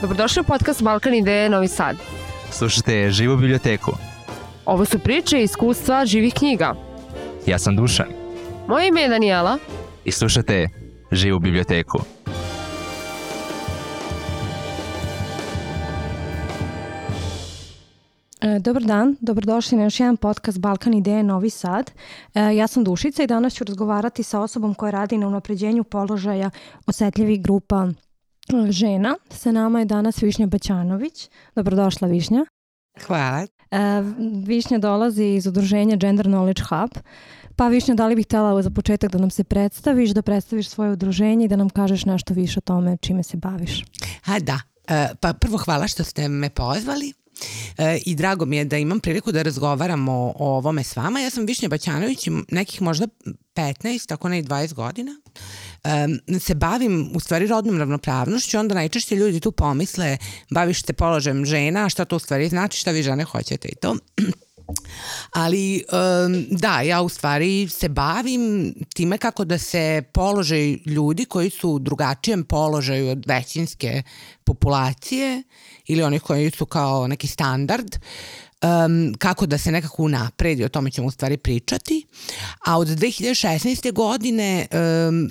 Dobrodošli 0.00 0.40
u 0.40 0.44
podcast 0.44 0.82
Balkan 0.82 1.14
Ideje 1.14 1.48
Novi 1.50 1.68
Sad. 1.68 1.96
Slušajte 2.50 3.10
Živu 3.10 3.36
biblioteku. 3.36 3.92
Ovo 4.66 4.84
su 4.84 4.98
priče 4.98 5.40
i 5.40 5.42
iskustva 5.42 6.06
živih 6.06 6.34
knjiga. 6.34 6.74
Ja 7.46 7.58
sam 7.58 7.76
Dušan 7.76 8.06
Moje 8.68 8.88
ime 8.88 9.00
je 9.00 9.08
Danijela. 9.08 9.58
i 10.04 10.10
slušajte 10.12 10.68
Živu 11.12 11.38
biblioteku. 11.38 11.98
E, 18.40 18.58
Dobar 18.58 18.82
dan, 18.82 19.16
dobrodošli 19.20 19.78
na 19.78 19.84
još 19.84 20.00
jedan 20.00 20.16
podcast 20.16 20.58
Balkan 20.58 20.94
Ideje 20.94 21.22
Novi 21.22 21.50
Sad. 21.50 21.90
E, 22.34 22.54
Ja 22.56 22.66
sam 22.66 22.84
Dušica 22.84 23.22
i 23.22 23.26
danas 23.26 23.54
ću 23.54 23.64
razgovarati 23.64 24.22
sa 24.22 24.40
osobom 24.40 24.74
koja 24.74 24.90
radi 24.90 25.18
na 25.18 25.26
unapređenju 25.26 25.84
položaja 25.84 26.50
osetljivih 26.86 27.42
grupa 27.42 27.88
žena. 28.70 29.16
Sa 29.30 29.52
nama 29.52 29.78
je 29.78 29.84
danas 29.84 30.22
Višnja 30.22 30.46
Baćanović. 30.46 31.28
Dobrodošla 31.54 32.08
Višnja. 32.08 32.44
Hvala. 33.06 33.46
E, 33.70 33.78
Višnja 34.46 34.78
dolazi 34.78 35.24
iz 35.24 35.46
udruženja 35.46 35.96
Gender 35.96 36.26
Knowledge 36.26 36.62
Hub. 36.68 36.90
Pa 37.56 37.68
Višnja, 37.68 37.94
da 37.94 38.06
li 38.06 38.16
bih 38.16 38.26
htjela 38.26 38.62
za 38.62 38.70
početak 38.70 39.12
da 39.12 39.18
nam 39.18 39.30
se 39.30 39.44
predstaviš, 39.44 40.10
da 40.10 40.22
predstaviš 40.22 40.68
svoje 40.68 40.92
udruženje 40.92 41.44
i 41.44 41.48
da 41.48 41.56
nam 41.56 41.70
kažeš 41.70 42.04
nešto 42.04 42.34
više 42.34 42.58
o 42.58 42.60
tome 42.60 42.96
čime 42.96 43.22
se 43.22 43.36
baviš? 43.36 43.84
A 44.26 44.38
da, 44.38 44.60
E, 44.90 45.08
pa 45.20 45.32
prvo 45.32 45.58
hvala 45.58 45.88
što 45.88 46.04
ste 46.04 46.28
me 46.28 46.50
pozvali. 46.50 47.12
E, 47.78 47.98
I 48.06 48.14
drago 48.14 48.44
mi 48.44 48.56
je 48.56 48.64
da 48.64 48.78
imam 48.78 49.00
priliku 49.00 49.32
da 49.32 49.42
razgovaramo 49.42 50.12
o, 50.12 50.32
o 50.38 50.56
ovome 50.56 50.84
s 50.84 50.96
vama. 50.96 51.20
Ja 51.20 51.30
sam 51.30 51.46
Višnja 51.46 51.68
Baćanović, 51.68 52.28
nekih 52.50 52.82
možda 52.82 53.06
15, 53.54 54.08
tako 54.08 54.28
ne 54.28 54.38
i 54.38 54.42
20 54.42 54.74
godina. 54.74 55.12
E, 55.84 56.38
se 56.38 56.54
bavim 56.54 57.10
u 57.14 57.20
stvari 57.20 57.46
rodnom 57.46 57.78
ravnopravnošću, 57.78 58.58
onda 58.58 58.74
najčešće 58.74 59.16
ljudi 59.16 59.40
tu 59.40 59.52
pomisle 59.52 60.18
baviš 60.50 60.84
se 60.84 60.92
položajem 60.92 61.44
žena, 61.44 61.88
šta 61.88 62.04
to 62.04 62.16
u 62.16 62.18
stvari 62.18 62.48
znači, 62.48 62.78
šta 62.78 62.90
vi 62.90 63.02
žene 63.02 63.24
hoćete 63.24 63.68
i 63.68 63.74
to. 63.74 63.96
Ali 65.30 65.84
um, 65.92 66.46
da, 66.50 66.80
ja 66.80 67.02
u 67.02 67.08
stvari 67.08 67.68
se 67.68 67.88
bavim 67.88 68.74
time 68.94 69.18
kako 69.18 69.44
da 69.44 69.58
se 69.58 70.02
položaj 70.12 70.78
ljudi 70.86 71.24
koji 71.24 71.50
su 71.50 71.70
u 71.70 71.78
drugačijem 71.78 72.44
položaju 72.44 73.10
od 73.10 73.24
većinske 73.26 74.02
populacije 74.44 75.42
ili 75.86 76.02
onih 76.02 76.22
koji 76.22 76.50
su 76.50 76.66
kao 76.66 77.06
neki 77.06 77.26
standard, 77.26 77.96
um, 78.62 79.14
kako 79.18 79.46
da 79.46 79.58
se 79.58 79.72
nekako 79.72 80.02
unapredi, 80.02 80.64
o 80.64 80.68
tome 80.68 80.90
ćemo 80.90 81.06
u 81.06 81.10
stvari 81.10 81.36
pričati. 81.36 82.06
A 82.66 82.78
od 82.78 82.88
2016. 82.88 83.92
godine 83.92 84.66
um, 84.72 85.30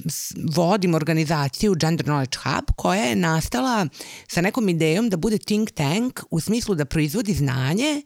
vodim 0.55 0.93
organizaciju 0.93 1.75
Gender 1.75 2.05
Knowledge 2.05 2.37
Hub 2.43 2.65
koja 2.75 3.03
je 3.03 3.15
nastala 3.15 3.87
sa 4.27 4.41
nekom 4.41 4.69
idejom 4.69 5.09
da 5.09 5.17
bude 5.17 5.37
think 5.37 5.71
tank 5.71 6.19
u 6.31 6.39
smislu 6.39 6.75
da 6.75 6.85
proizvodi 6.85 7.33
znanje 7.33 8.01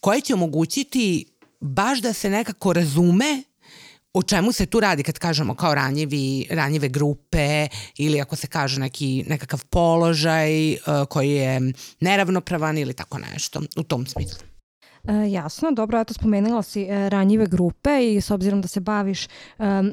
koje 0.00 0.20
će 0.20 0.34
omogućiti 0.34 1.24
baš 1.60 2.00
da 2.00 2.12
se 2.12 2.30
nekako 2.30 2.72
razume 2.72 3.42
o 4.14 4.22
čemu 4.22 4.52
se 4.52 4.66
tu 4.66 4.80
radi 4.80 5.02
kad 5.02 5.18
kažemo 5.18 5.54
kao 5.54 5.74
ranjivi, 5.74 6.46
ranjive 6.50 6.88
grupe 6.88 7.68
ili 7.98 8.20
ako 8.20 8.36
se 8.36 8.46
kaže 8.46 8.80
neki, 8.80 9.24
nekakav 9.28 9.64
položaj 9.64 10.72
uh, 10.72 10.78
koji 11.08 11.30
je 11.30 11.72
neravnopravan 12.00 12.78
ili 12.78 12.94
tako 12.94 13.18
nešto 13.18 13.62
u 13.76 13.82
tom 13.82 14.06
smislu. 14.06 14.51
E, 15.08 15.30
jasno, 15.30 15.72
dobro, 15.72 16.00
eto 16.00 16.14
spomenula 16.14 16.62
si 16.62 16.82
e, 16.82 17.08
ranjive 17.08 17.46
grupe 17.46 18.12
i 18.14 18.20
s 18.20 18.30
obzirom 18.30 18.60
da 18.60 18.68
se 18.68 18.80
baviš 18.80 19.24
e, 19.24 19.28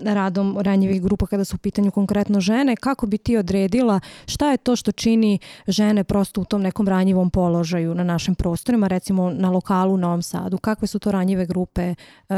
radom 0.03 0.57
ranjivih 0.61 1.01
grupa 1.01 1.27
kada 1.27 1.45
su 1.45 1.55
u 1.55 1.59
pitanju 1.59 1.91
konkretno 1.91 2.39
žene, 2.39 2.75
kako 2.75 3.07
bi 3.07 3.17
ti 3.17 3.37
odredila 3.37 3.99
šta 4.25 4.51
je 4.51 4.57
to 4.57 4.75
što 4.75 4.91
čini 4.91 5.39
žene 5.67 6.03
prosto 6.03 6.41
u 6.41 6.45
tom 6.45 6.61
nekom 6.61 6.87
ranjivom 6.87 7.29
položaju 7.29 7.95
na 7.95 8.03
našim 8.03 8.35
prostorima, 8.35 8.87
recimo 8.87 9.31
na 9.31 9.51
lokalu 9.51 9.93
u 9.93 9.97
Novom 9.97 10.21
Sadu? 10.21 10.57
Kakve 10.57 10.87
su 10.87 10.99
to 10.99 11.11
ranjive 11.11 11.45
grupe 11.45 11.81
e, 11.83 11.95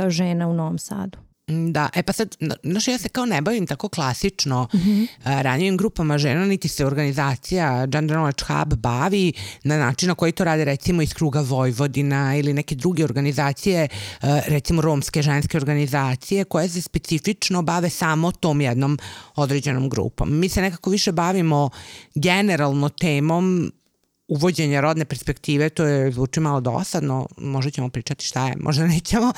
žena 0.09 0.47
u 0.47 0.53
Novom 0.53 0.77
Sadu? 0.77 1.30
Mm, 1.51 1.71
Da, 1.71 1.89
e 1.93 2.03
pa 2.03 2.13
sad, 2.13 2.35
na- 2.39 2.55
znaš, 2.63 2.87
ja 2.87 2.97
se 2.97 3.09
kao 3.09 3.25
ne 3.25 3.41
bavim 3.41 3.67
tako 3.67 3.89
klasično 3.89 4.67
mm 4.73 4.77
-hmm. 4.77 5.07
ranjivim 5.41 5.77
grupama 5.77 6.17
žena, 6.17 6.45
niti 6.45 6.67
se 6.67 6.85
organizacija 6.85 7.85
Gender 7.87 8.17
Knowledge 8.17 8.43
Hub 8.59 8.73
bavi 8.73 9.33
na 9.63 9.77
način 9.77 10.07
na 10.07 10.15
koji 10.15 10.31
to 10.31 10.43
rade 10.43 10.65
recimo 10.65 11.01
iz 11.01 11.13
kruga 11.13 11.41
Vojvodina 11.41 12.35
ili 12.35 12.53
neke 12.53 12.75
druge 12.75 13.03
organizacije, 13.03 13.83
e, 13.83 13.87
recimo 14.47 14.81
romske 14.81 15.21
ženske 15.21 15.57
organizacije 15.57 16.43
koje 16.43 16.69
se 16.69 16.81
specifično 16.81 17.61
bave 17.61 17.89
samo 17.89 18.31
tom 18.31 18.61
jednom 18.61 18.99
određenom 19.35 19.89
grupom. 19.89 20.39
Mi 20.39 20.49
se 20.49 20.61
nekako 20.61 20.89
više 20.89 21.11
bavimo 21.11 21.69
generalno 22.15 22.89
temom 22.89 23.71
uvođenja 24.31 24.81
rodne 24.81 25.05
perspektive, 25.05 25.69
to 25.69 25.83
je 25.83 26.11
zvuči 26.11 26.39
malo 26.39 26.61
dosadno, 26.61 27.27
možda 27.37 27.71
ćemo 27.71 27.89
pričati 27.89 28.25
šta 28.25 28.47
je, 28.47 28.53
možda 28.59 28.87
nećemo. 28.87 29.33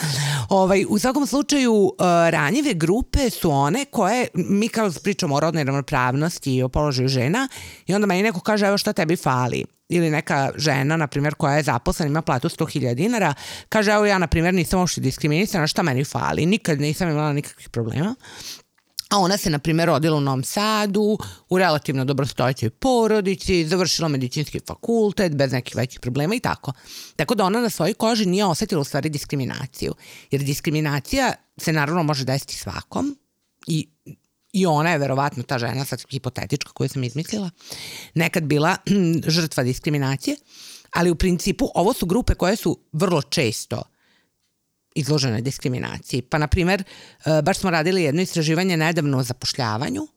Ovaj, 0.49 0.85
u 0.89 0.99
svakom 0.99 1.27
slučaju, 1.27 1.73
uh, 1.73 1.93
ranjive 2.29 2.73
grupe 2.73 3.29
su 3.29 3.51
one 3.51 3.85
koje, 3.85 4.27
mi 4.33 4.69
kao 4.69 4.91
pričamo 5.03 5.35
o 5.35 5.39
rodnoj 5.39 5.63
ravnopravnosti 5.63 6.55
i 6.55 6.63
o 6.63 6.69
položaju 6.69 7.07
žena, 7.07 7.47
i 7.87 7.93
onda 7.93 8.07
meni 8.07 8.23
neko 8.23 8.39
kaže, 8.39 8.67
evo 8.67 8.77
šta 8.77 8.93
tebi 8.93 9.15
fali 9.15 9.65
ili 9.89 10.09
neka 10.09 10.51
žena, 10.55 10.97
na 10.97 11.07
primjer, 11.07 11.35
koja 11.35 11.55
je 11.55 11.63
zaposlena, 11.63 12.09
ima 12.09 12.21
platu 12.21 12.49
100.000 12.49 12.93
dinara, 12.93 13.33
kaže, 13.69 13.91
evo 13.91 14.05
ja, 14.05 14.17
na 14.17 14.27
primjer, 14.27 14.53
nisam 14.53 14.79
uopšte 14.79 15.01
diskriminisana, 15.01 15.67
šta 15.67 15.83
meni 15.83 16.03
fali? 16.03 16.45
Nikad 16.45 16.81
nisam 16.81 17.09
imala 17.09 17.33
nikakvih 17.33 17.69
problema. 17.69 18.15
A 19.13 19.17
ona 19.19 19.37
se, 19.37 19.49
na 19.49 19.59
primjer, 19.59 19.87
rodila 19.87 20.17
u 20.17 20.21
Novom 20.21 20.43
Sadu, 20.43 21.17
u 21.49 21.57
relativno 21.57 22.05
dobrostojećoj 22.05 22.69
porodici, 22.69 23.65
završila 23.67 24.07
medicinski 24.07 24.59
fakultet, 24.67 25.35
bez 25.35 25.51
nekih 25.51 25.75
većih 25.75 25.99
problema 25.99 26.35
i 26.35 26.39
tako. 26.39 26.73
Tako 27.15 27.35
da 27.35 27.45
ona 27.45 27.61
na 27.61 27.69
svojoj 27.69 27.93
koži 27.93 28.25
nije 28.25 28.45
osetila 28.45 28.81
u 28.81 28.83
stvari 28.83 29.09
diskriminaciju. 29.09 29.93
Jer 30.31 30.43
diskriminacija 30.43 31.33
se 31.57 31.73
naravno 31.73 32.03
može 32.03 32.25
desiti 32.25 32.55
svakom 32.55 33.17
i 33.67 33.87
i 34.53 34.65
ona 34.65 34.91
je 34.91 34.97
verovatno 34.97 35.43
ta 35.43 35.59
žena, 35.59 35.85
sad 35.85 36.03
hipotetička 36.09 36.71
koju 36.71 36.89
sam 36.89 37.03
izmislila, 37.03 37.49
nekad 38.13 38.43
bila 38.43 38.77
žrtva 39.35 39.63
diskriminacije, 39.63 40.37
ali 40.91 41.11
u 41.11 41.15
principu 41.15 41.69
ovo 41.75 41.93
su 41.93 42.05
grupe 42.05 42.35
koje 42.35 42.55
su 42.55 42.79
vrlo 42.91 43.21
često 43.21 43.83
izložene 44.95 45.41
diskriminaciji. 45.41 46.21
Pa, 46.21 46.37
na 46.37 46.47
primer, 46.47 46.83
e, 46.83 47.41
baš 47.41 47.57
smo 47.57 47.69
radili 47.69 48.03
jedno 48.03 48.21
istraživanje 48.21 48.77
nedavno 48.77 49.17
o 49.17 49.23
zapošljavanju 49.23 50.07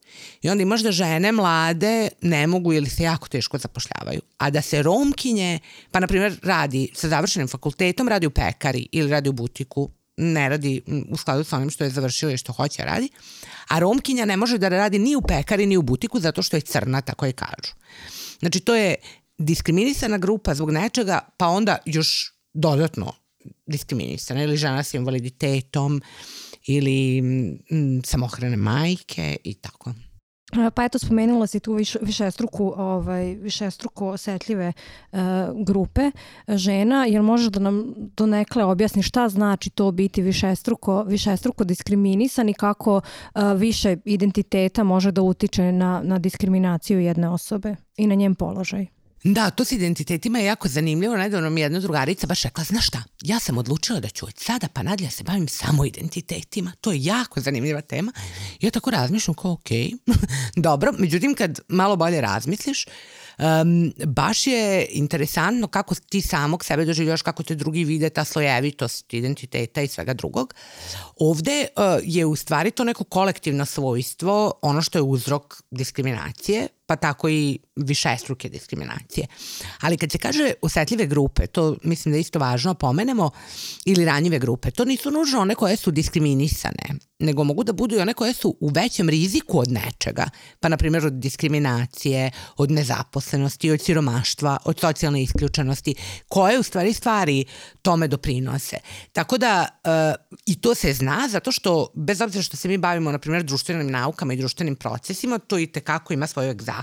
i 0.41 0.49
onda 0.49 0.61
imaš 0.61 0.81
da 0.81 0.91
žene 0.91 1.31
mlade 1.31 2.09
ne 2.21 2.47
mogu 2.47 2.73
ili 2.73 2.89
se 2.89 3.03
jako 3.03 3.27
teško 3.27 3.57
zapošljavaju. 3.57 4.21
A 4.37 4.49
da 4.49 4.61
se 4.61 4.83
romkinje, 4.83 5.59
pa 5.91 5.99
na 5.99 6.07
primer 6.07 6.39
radi 6.43 6.89
sa 6.93 7.09
završenim 7.09 7.47
fakultetom, 7.47 8.07
radi 8.07 8.27
u 8.27 8.31
pekari 8.31 8.87
ili 8.91 9.11
radi 9.11 9.29
u 9.29 9.33
butiku, 9.33 9.89
ne 10.17 10.49
radi 10.49 10.81
u 11.09 11.17
skladu 11.17 11.43
sa 11.43 11.57
onim 11.57 11.69
što 11.69 11.83
je 11.83 11.89
završio 11.89 12.29
i 12.29 12.37
što 12.37 12.53
hoće 12.53 12.83
da 12.83 12.85
radi. 12.85 13.09
A 13.67 13.79
romkinja 13.79 14.25
ne 14.25 14.37
može 14.37 14.57
da 14.57 14.69
radi 14.69 14.99
ni 14.99 15.15
u 15.15 15.21
pekari 15.21 15.65
ni 15.65 15.77
u 15.77 15.81
butiku 15.81 16.19
zato 16.19 16.41
što 16.41 16.57
je 16.57 16.61
crna, 16.61 17.01
tako 17.01 17.25
je 17.25 17.31
kažu. 17.31 17.73
Znači, 18.39 18.59
to 18.59 18.75
je 18.75 18.95
diskriminisana 19.37 20.17
grupa 20.17 20.55
zbog 20.55 20.71
nečega, 20.71 21.19
pa 21.37 21.47
onda 21.47 21.77
još 21.85 22.33
dodatno 22.53 23.13
diskriminisana 23.65 24.43
ili 24.43 24.57
žena 24.57 24.83
s 24.83 24.93
invaliditetom 24.93 26.01
ili 26.67 27.21
mm, 27.21 28.01
samohrane 28.03 28.57
majke 28.57 29.37
i 29.43 29.53
tako. 29.53 29.93
E, 30.53 30.71
Pa 30.71 30.83
eto, 30.85 30.99
spomenula 30.99 31.47
si 31.47 31.59
tu 31.59 31.73
viš, 31.73 31.95
višestruku, 32.01 32.73
ovaj, 32.77 33.35
višestruko 33.35 34.09
osetljive 34.09 34.65
e, 34.65 34.73
grupe 35.65 36.11
žena. 36.47 37.05
Jel 37.05 37.23
možeš 37.23 37.47
da 37.47 37.59
nam 37.59 37.93
donekle 38.17 38.63
objasni 38.63 39.03
šta 39.03 39.29
znači 39.29 39.69
to 39.69 39.91
biti 39.91 40.21
višestruko, 40.21 41.03
višestruko 41.03 41.63
diskriminisan 41.63 42.49
i 42.49 42.53
kako 42.53 43.01
e, 43.01 43.39
više 43.55 43.97
identiteta 44.05 44.83
može 44.83 45.11
da 45.11 45.21
utiče 45.21 45.71
na, 45.71 46.01
na 46.03 46.19
diskriminaciju 46.19 46.99
jedne 46.99 47.29
osobe 47.29 47.75
i 47.97 48.07
na 48.07 48.15
njen 48.15 48.35
položaj? 48.35 48.96
Da, 49.23 49.49
to 49.49 49.65
s 49.65 49.71
identitetima 49.71 50.39
je 50.39 50.45
jako 50.45 50.67
zanimljivo. 50.67 51.17
Nedavno 51.17 51.49
mi 51.49 51.61
je 51.61 51.65
jedna 51.65 51.79
drugarica 51.79 52.27
baš 52.27 52.43
rekla, 52.43 52.63
znaš 52.63 52.87
šta, 52.87 53.03
ja 53.21 53.39
sam 53.39 53.57
odlučila 53.57 53.99
da 53.99 54.09
ću 54.09 54.25
od 54.25 54.33
sada 54.37 54.67
pa 54.73 54.83
nadalje 54.83 55.11
se 55.11 55.23
bavim 55.23 55.47
samo 55.47 55.85
identitetima. 55.85 56.71
To 56.81 56.91
je 56.91 57.03
jako 57.03 57.41
zanimljiva 57.41 57.81
tema. 57.81 58.11
Ja 58.61 58.71
tako 58.71 58.91
razmišljam 58.91 59.35
kao, 59.35 59.51
ok, 59.51 59.69
dobro. 60.55 60.91
Međutim, 60.97 61.35
kad 61.35 61.59
malo 61.67 61.95
bolje 61.95 62.21
razmisliš, 62.21 62.85
um, 63.37 63.93
baš 64.05 64.47
je 64.47 64.87
interesantno 64.91 65.67
kako 65.67 65.95
ti 65.95 66.21
samog 66.21 66.65
sebe 66.65 66.85
doživljaš, 66.85 67.21
kako 67.21 67.43
te 67.43 67.55
drugi 67.55 67.83
vide, 67.83 68.09
ta 68.09 68.23
slojevitost 68.25 69.13
identiteta 69.13 69.81
i 69.81 69.87
svega 69.87 70.13
drugog. 70.13 70.53
Ovde 71.15 71.67
uh, 71.75 71.83
je 72.03 72.25
u 72.25 72.35
stvari 72.35 72.71
to 72.71 72.83
neko 72.83 73.03
kolektivno 73.03 73.65
svojstvo, 73.65 74.51
ono 74.61 74.81
što 74.81 74.97
je 74.97 75.01
uzrok 75.01 75.55
diskriminacije, 75.71 76.67
pa 76.87 76.95
tako 76.95 77.29
i 77.29 77.59
višestruke 77.75 78.49
diskriminacije. 78.49 79.27
Ali 79.81 79.97
kad 79.97 80.11
se 80.11 80.17
kaže 80.17 80.53
osetljive 80.61 81.05
grupe, 81.05 81.47
to 81.47 81.75
mislim 81.83 82.11
da 82.11 82.17
je 82.17 82.21
isto 82.21 82.39
važno 82.39 82.73
pomenemo, 82.73 83.29
ili 83.85 84.05
ranjive 84.05 84.39
grupe, 84.39 84.71
to 84.71 84.85
nisu 84.85 85.11
nužno 85.11 85.39
one 85.39 85.55
koje 85.55 85.75
su 85.75 85.91
diskriminisane, 85.91 86.99
nego 87.19 87.43
mogu 87.43 87.63
da 87.63 87.73
budu 87.73 87.95
i 87.95 87.99
one 87.99 88.13
koje 88.13 88.33
su 88.33 88.57
u 88.59 88.69
većem 88.69 89.09
riziku 89.09 89.59
od 89.59 89.71
nečega, 89.71 90.25
pa 90.59 90.69
na 90.69 90.77
primjer 90.77 91.05
od 91.05 91.13
diskriminacije, 91.13 92.31
od 92.57 92.71
nezaposlenosti, 92.71 93.71
od 93.71 93.81
siromaštva, 93.81 94.57
od 94.65 94.79
socijalne 94.79 95.23
isključenosti, 95.23 95.95
koje 96.27 96.59
u 96.59 96.63
stvari 96.63 96.93
stvari 96.93 97.45
tome 97.81 98.07
doprinose. 98.07 98.77
Tako 99.11 99.37
da 99.37 99.67
uh, 99.83 100.37
i 100.45 100.61
to 100.61 100.75
se 100.75 100.93
zna 100.93 101.27
zato 101.29 101.51
što 101.51 101.87
bez 101.95 102.21
obzira 102.21 102.43
što 102.43 102.57
se 102.57 102.67
mi 102.67 102.77
bavimo 102.77 103.11
na 103.11 103.19
primjer 103.19 103.43
društvenim 103.43 103.91
naukama 103.91 104.33
i 104.33 104.37
društvenim 104.37 104.75
procesima, 104.75 105.39
to 105.39 105.59
i 105.59 105.67
tekako 105.67 106.13
ima 106.13 106.27
svoju 106.27 106.49
egzaktnost, 106.49 106.76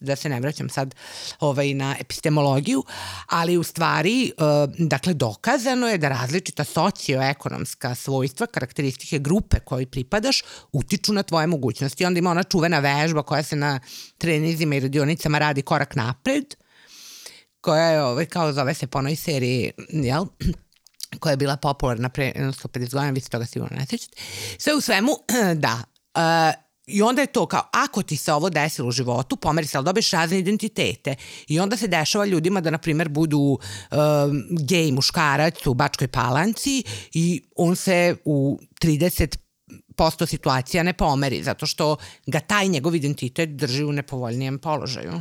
da 0.00 0.16
se 0.16 0.28
ne 0.28 0.40
vraćam 0.40 0.68
sad 0.68 0.94
ovaj, 1.40 1.74
na 1.74 1.96
epistemologiju, 2.00 2.84
ali 3.26 3.56
u 3.56 3.62
stvari 3.62 4.32
uh, 4.36 4.74
dakle 4.78 5.14
dokazano 5.14 5.88
je 5.88 5.98
da 5.98 6.08
različita 6.08 6.64
socioekonomska 6.64 7.94
svojstva, 7.94 8.46
karakteristike 8.46 9.18
grupe 9.18 9.60
kojoj 9.60 9.86
pripadaš 9.86 10.42
utiču 10.72 11.12
na 11.12 11.22
tvoje 11.22 11.46
mogućnosti. 11.46 12.04
Onda 12.04 12.18
ima 12.18 12.30
ona 12.30 12.42
čuvena 12.42 12.78
vežba 12.78 13.22
koja 13.22 13.42
se 13.42 13.56
na 13.56 13.80
trenizima 14.18 14.74
i 14.74 14.80
radionicama 14.80 15.38
radi 15.38 15.62
korak 15.62 15.94
napred, 15.94 16.54
koja 17.60 17.84
je, 17.84 18.02
ovaj, 18.02 18.26
kao 18.26 18.52
zove 18.52 18.74
se 18.74 18.86
po 18.86 18.98
onoj 18.98 19.16
seriji, 19.16 19.72
jel? 19.88 20.26
koja 21.20 21.30
je 21.30 21.36
bila 21.36 21.56
popularna 21.56 22.08
pre 22.08 22.32
150 22.36 22.92
godina, 22.92 23.10
vi 23.10 23.20
se 23.20 23.28
toga 23.28 23.46
sigurno 23.46 23.76
ne 23.76 23.86
sjećate. 23.86 24.16
Sve 24.58 24.74
u 24.74 24.80
svemu, 24.80 25.12
da, 25.64 25.82
uh, 26.14 26.69
I 26.90 27.02
onda 27.02 27.20
je 27.20 27.26
to 27.26 27.46
kao, 27.46 27.62
ako 27.72 28.02
ti 28.02 28.16
se 28.16 28.32
ovo 28.32 28.50
desilo 28.50 28.88
u 28.88 28.92
životu, 28.92 29.36
pomeri 29.36 29.66
se, 29.66 29.78
ali 29.78 29.84
dobiješ 29.84 30.10
razne 30.10 30.38
identitete. 30.38 31.14
I 31.48 31.60
onda 31.60 31.76
se 31.76 31.88
dešava 31.88 32.26
ljudima 32.26 32.60
da, 32.60 32.70
na 32.70 32.78
primer, 32.78 33.08
budu 33.08 33.38
um, 33.38 33.58
gej 34.68 34.92
muškarac 34.92 35.66
u 35.66 35.74
Bačkoj 35.74 36.08
palanci 36.08 36.82
i 37.12 37.42
on 37.56 37.76
se 37.76 38.16
u 38.24 38.58
30 38.82 39.36
posto 39.96 40.26
situacija 40.26 40.82
ne 40.82 40.92
pomeri, 40.92 41.42
zato 41.42 41.66
što 41.66 41.96
ga 42.26 42.40
taj 42.40 42.68
njegov 42.68 42.94
identitet 42.94 43.48
drži 43.48 43.84
u 43.84 43.92
nepovoljnijem 43.92 44.58
položaju. 44.58 45.12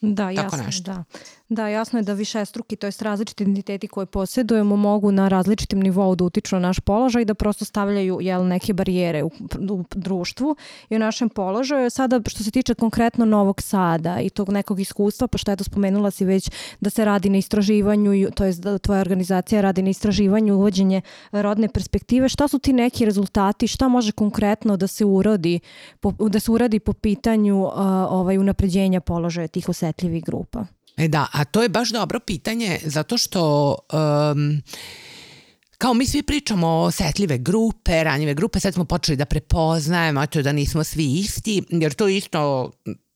Da, 0.00 0.34
Tako 0.34 0.40
jasno, 0.40 0.62
nešto. 0.66 0.92
da. 0.92 1.04
Da, 1.50 1.68
jasno 1.68 1.98
je 1.98 2.02
da 2.02 2.12
više 2.12 2.44
struki, 2.44 2.76
to 2.76 2.86
jest 2.86 3.02
različiti 3.02 3.42
identiteti 3.42 3.88
koje 3.88 4.06
posjedujemo 4.06 4.76
mogu 4.76 5.12
na 5.12 5.28
različitim 5.28 5.80
nivou 5.80 6.14
da 6.14 6.24
utiču 6.24 6.56
na 6.56 6.60
naš 6.60 6.80
položaj 6.80 7.22
i 7.22 7.24
da 7.24 7.34
prosto 7.34 7.64
stavljaju 7.64 8.18
jel, 8.20 8.46
neke 8.46 8.72
barijere 8.72 9.24
u, 9.24 9.30
u 9.70 9.84
društvu 9.94 10.56
i 10.90 10.96
u 10.96 10.98
našem 10.98 11.28
položaju. 11.28 11.90
Sada 11.90 12.20
što 12.26 12.44
se 12.44 12.50
tiče 12.50 12.74
konkretno 12.74 13.24
Novog 13.24 13.62
Sada 13.62 14.20
i 14.20 14.30
tog 14.30 14.50
nekog 14.50 14.80
iskustva, 14.80 15.26
pa 15.26 15.38
što 15.38 15.52
eto 15.52 15.64
spomenula 15.64 16.10
si 16.10 16.24
već 16.24 16.50
da 16.80 16.90
se 16.90 17.04
radi 17.04 17.30
na 17.30 17.38
istraživanju, 17.38 18.30
to 18.30 18.44
jest 18.44 18.60
da 18.62 18.78
tvoja 18.78 19.00
organizacija 19.00 19.60
radi 19.60 19.82
na 19.82 19.90
istraživanju 19.90 20.54
uvođenje 20.54 21.00
rodne 21.32 21.68
perspektive, 21.68 22.28
šta 22.28 22.48
su 22.48 22.58
ti 22.58 22.72
neki 22.72 23.04
rezultati, 23.04 23.68
šta 23.68 23.88
može 23.88 24.12
konkretno 24.12 24.76
da 24.76 24.86
se 24.86 25.04
uradi, 25.04 25.60
po, 26.00 26.12
da 26.12 26.40
se 26.40 26.50
uradi 26.50 26.78
po 26.78 26.92
pitanju 26.92 27.62
uh, 27.62 27.72
ovaj, 28.10 28.38
unapređenja 28.38 29.00
položaja 29.00 29.48
tih 29.48 29.68
osetljivih 29.90 30.24
grupa? 30.24 30.66
E 30.96 31.08
da, 31.08 31.26
a 31.32 31.44
to 31.44 31.62
je 31.62 31.68
baš 31.68 31.90
dobro 31.90 32.20
pitanje 32.20 32.78
zato 32.84 33.18
što 33.18 33.74
um, 33.92 34.62
kao 35.78 35.94
mi 35.94 36.06
svi 36.06 36.22
pričamo 36.22 36.66
o 36.66 36.82
osetljive 36.84 37.38
grupe, 37.38 38.04
ranjive 38.04 38.34
grupe, 38.34 38.60
sad 38.60 38.74
smo 38.74 38.84
počeli 38.84 39.16
da 39.16 39.24
prepoznajemo, 39.24 40.26
to 40.26 40.42
da 40.42 40.52
nismo 40.52 40.84
svi 40.84 41.18
isti, 41.18 41.62
jer 41.70 41.92
to 41.92 42.08
isto 42.08 42.70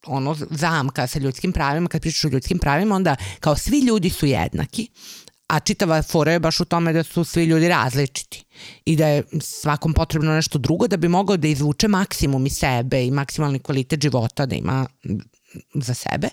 ono 0.06 0.36
zamka 0.50 1.06
sa 1.06 1.18
ljudskim 1.18 1.52
pravima, 1.52 1.88
kad 1.88 2.00
pričaš 2.00 2.24
o 2.24 2.28
ljudskim 2.28 2.58
pravima, 2.58 2.96
onda 2.96 3.16
kao 3.40 3.56
svi 3.56 3.80
ljudi 3.80 4.10
su 4.10 4.26
jednaki, 4.26 4.88
a 5.46 5.60
čitava 5.60 6.02
fora 6.02 6.32
je 6.32 6.40
baš 6.40 6.60
u 6.60 6.64
tome 6.64 6.92
da 6.92 7.02
su 7.02 7.24
svi 7.24 7.44
ljudi 7.44 7.68
različiti 7.68 8.44
i 8.84 8.96
da 8.96 9.06
je 9.06 9.22
svakom 9.40 9.92
potrebno 9.94 10.32
nešto 10.34 10.58
drugo 10.58 10.88
da 10.88 10.96
bi 10.96 11.08
mogao 11.08 11.36
da 11.36 11.48
izvuče 11.48 11.88
maksimum 11.88 12.46
iz 12.46 12.52
sebe 12.52 13.04
i 13.06 13.10
maksimalni 13.10 13.58
kvalitet 13.58 14.02
života 14.02 14.46
da 14.46 14.54
ima 14.54 14.86
za 15.74 15.94
sebe. 15.94 16.28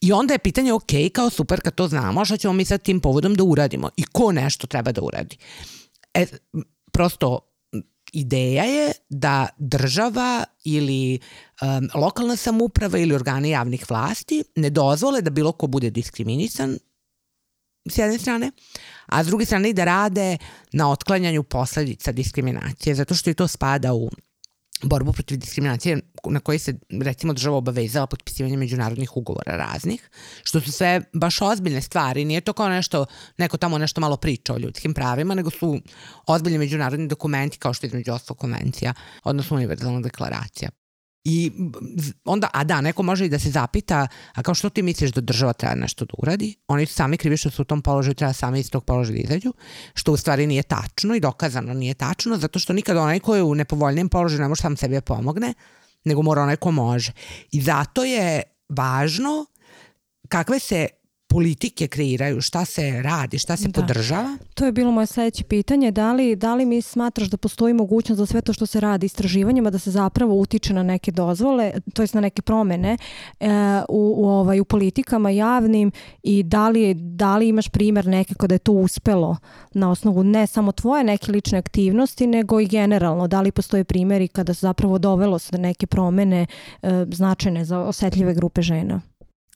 I 0.00 0.12
onda 0.12 0.34
je 0.34 0.38
pitanje, 0.38 0.72
ok, 0.72 0.90
kao 1.12 1.30
super 1.30 1.60
kad 1.60 1.74
to 1.74 1.88
znamo, 1.88 2.24
šta 2.24 2.36
ćemo 2.36 2.52
mi 2.52 2.64
sad 2.64 2.82
tim 2.82 3.00
povodom 3.00 3.34
da 3.34 3.44
uradimo 3.44 3.90
i 3.96 4.02
ko 4.02 4.32
nešto 4.32 4.66
treba 4.66 4.92
da 4.92 5.02
uradi. 5.02 5.36
E, 6.14 6.26
prosto 6.92 7.40
ideja 8.12 8.64
je 8.64 8.92
da 9.08 9.48
država 9.58 10.44
ili 10.64 11.18
um, 11.62 11.88
lokalna 11.94 12.36
samuprava 12.36 12.98
ili 12.98 13.14
organi 13.14 13.50
javnih 13.50 13.90
vlasti 13.90 14.44
ne 14.56 14.70
dozvole 14.70 15.22
da 15.22 15.30
bilo 15.30 15.52
ko 15.52 15.66
bude 15.66 15.90
diskriminisan 15.90 16.78
s 17.88 17.98
jedne 17.98 18.18
strane, 18.18 18.50
a 19.06 19.24
s 19.24 19.26
druge 19.26 19.44
strane 19.44 19.70
i 19.70 19.72
da 19.72 19.84
rade 19.84 20.36
na 20.72 20.90
otklanjanju 20.90 21.42
posledica 21.42 22.12
diskriminacije, 22.12 22.94
zato 22.94 23.14
što 23.14 23.30
i 23.30 23.34
to 23.34 23.48
spada 23.48 23.94
u 23.94 24.10
borbu 24.84 25.12
protiv 25.12 25.38
diskriminacije 25.38 26.00
na 26.24 26.40
koji 26.40 26.58
se 26.58 26.74
recimo 27.02 27.32
država 27.32 27.56
obavezala 27.56 28.06
potpisivanje 28.06 28.56
međunarodnih 28.56 29.16
ugovora 29.16 29.56
raznih, 29.56 30.10
što 30.42 30.60
su 30.60 30.72
sve 30.72 31.00
baš 31.12 31.42
ozbiljne 31.42 31.80
stvari, 31.80 32.24
nije 32.24 32.40
to 32.40 32.52
kao 32.52 32.68
nešto, 32.68 33.06
neko 33.38 33.56
tamo 33.56 33.78
nešto 33.78 34.00
malo 34.00 34.16
priča 34.16 34.54
o 34.54 34.58
ljudskim 34.58 34.94
pravima, 34.94 35.34
nego 35.34 35.50
su 35.50 35.80
ozbiljni 36.26 36.58
međunarodni 36.58 37.08
dokumenti 37.08 37.58
kao 37.58 37.74
što 37.74 37.86
je 37.86 37.88
između 37.88 38.12
ostalog 38.12 38.38
konvencija, 38.38 38.94
odnosno 39.24 39.56
univerzalna 39.56 40.00
deklaracija. 40.00 40.70
I 41.24 41.52
onda, 42.24 42.48
a 42.52 42.64
da, 42.64 42.80
neko 42.80 43.02
može 43.02 43.26
i 43.26 43.28
da 43.28 43.38
se 43.38 43.50
zapita, 43.50 44.06
a 44.34 44.42
kao 44.42 44.54
što 44.54 44.70
ti 44.70 44.82
misliš 44.82 45.10
da 45.10 45.20
država 45.20 45.52
treba 45.52 45.74
nešto 45.74 46.04
da 46.04 46.14
uradi? 46.18 46.54
Oni 46.68 46.86
su 46.86 46.94
sami 46.94 47.16
krivi 47.16 47.36
što 47.36 47.50
su 47.50 47.62
u 47.62 47.64
tom 47.64 47.82
položaju, 47.82 48.14
treba 48.14 48.32
sami 48.32 48.60
iz 48.60 48.70
tog 48.70 48.84
položaja 48.84 49.16
da 49.16 49.22
izađu, 49.22 49.52
što 49.94 50.12
u 50.12 50.16
stvari 50.16 50.46
nije 50.46 50.62
tačno 50.62 51.14
i 51.14 51.20
dokazano 51.20 51.74
nije 51.74 51.94
tačno, 51.94 52.36
zato 52.36 52.58
što 52.58 52.72
nikad 52.72 52.96
onaj 52.96 53.20
ko 53.20 53.36
je 53.36 53.42
u 53.42 53.54
nepovoljnijem 53.54 54.08
položaju 54.08 54.40
ne 54.40 54.48
može 54.48 54.62
sam 54.62 54.76
sebi 54.76 54.94
da 54.94 55.00
pomogne, 55.00 55.54
nego 56.04 56.22
mora 56.22 56.42
onaj 56.42 56.56
ko 56.56 56.70
može. 56.70 57.12
I 57.50 57.60
zato 57.60 58.04
je 58.04 58.42
važno 58.68 59.46
kakve 60.28 60.58
se 60.58 60.88
politike 61.34 61.86
kreiraju, 61.86 62.40
šta 62.40 62.64
se 62.64 63.02
radi, 63.02 63.38
šta 63.38 63.56
se 63.56 63.68
da. 63.68 63.80
podržava? 63.80 64.36
To 64.54 64.66
je 64.66 64.72
bilo 64.72 64.92
moje 64.92 65.06
sledeće 65.06 65.44
pitanje. 65.44 65.90
Da 65.90 66.12
li, 66.12 66.36
da 66.36 66.54
li 66.54 66.66
mi 66.66 66.82
smatraš 66.82 67.28
da 67.28 67.36
postoji 67.36 67.74
mogućnost 67.74 68.18
za 68.18 68.26
sve 68.26 68.40
to 68.40 68.52
što 68.52 68.66
se 68.66 68.80
radi 68.80 69.06
istraživanjima 69.06 69.70
da 69.70 69.78
se 69.78 69.90
zapravo 69.90 70.34
utiče 70.34 70.74
na 70.74 70.82
neke 70.82 71.10
dozvole, 71.12 71.72
to 71.94 72.02
jest 72.02 72.14
na 72.14 72.20
neke 72.20 72.42
promene 72.42 72.96
e, 73.40 73.48
u, 73.88 74.14
u, 74.16 74.28
ovaj, 74.28 74.60
u 74.60 74.64
politikama 74.64 75.30
javnim 75.30 75.92
i 76.22 76.42
da 76.42 76.68
li, 76.68 76.94
da 76.94 77.36
li 77.36 77.48
imaš 77.48 77.68
primer 77.68 78.06
neke 78.06 78.34
kada 78.34 78.54
je 78.54 78.58
to 78.58 78.72
uspelo 78.72 79.36
na 79.72 79.90
osnovu 79.90 80.24
ne 80.24 80.46
samo 80.46 80.72
tvoje 80.72 81.04
neke 81.04 81.32
lične 81.32 81.58
aktivnosti, 81.58 82.26
nego 82.26 82.60
i 82.60 82.66
generalno, 82.66 83.28
da 83.28 83.40
li 83.40 83.52
postoje 83.52 83.84
primjeri 83.84 84.28
kada 84.28 84.54
se 84.54 84.60
zapravo 84.60 84.98
dovelo 84.98 85.38
se 85.38 85.52
do 85.52 85.58
neke 85.58 85.86
promene 85.86 86.46
e, 86.82 87.06
značajne 87.12 87.64
za 87.64 87.78
osetljive 87.78 88.34
grupe 88.34 88.62
žena? 88.62 89.00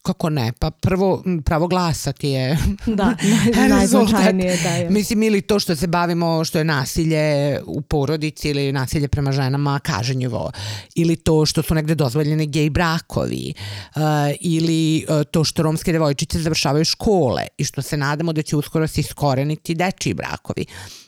Kako 0.09 0.29
ne? 0.29 0.51
Pa 0.59 0.71
prvo, 0.71 1.23
pravo 1.45 1.67
glasa 1.67 2.11
ti 2.11 2.29
je 2.29 2.57
da, 2.99 3.15
najznačajnije. 3.69 4.57
Da, 4.63 4.69
je. 4.69 4.89
Mislim, 4.89 5.23
ili 5.23 5.41
to 5.41 5.59
što 5.59 5.75
se 5.75 5.87
bavimo, 5.87 6.45
što 6.45 6.57
je 6.57 6.63
nasilje 6.63 7.59
u 7.65 7.81
porodici 7.81 8.49
ili 8.49 8.71
nasilje 8.71 9.07
prema 9.07 9.31
ženama 9.31 9.79
kažnjivo. 9.79 10.51
Ili 10.95 11.15
to 11.15 11.45
što 11.45 11.61
su 11.63 11.75
negde 11.75 11.95
dozvoljene 11.95 12.45
gej 12.45 12.69
brakovi. 12.69 13.53
Uh, 13.95 14.01
ili 14.41 15.05
uh, 15.09 15.23
to 15.31 15.43
što 15.43 15.63
romske 15.63 15.91
devojčice 15.91 16.39
završavaju 16.39 16.85
škole 16.85 17.47
i 17.57 17.63
što 17.63 17.81
se 17.81 17.97
nadamo 17.97 18.33
da 18.33 18.41
će 18.41 18.55
uskoro 18.55 18.87
se 18.87 19.01
iskoreniti 19.01 19.75
dečiji 19.75 20.13
brakovi. 20.13 20.65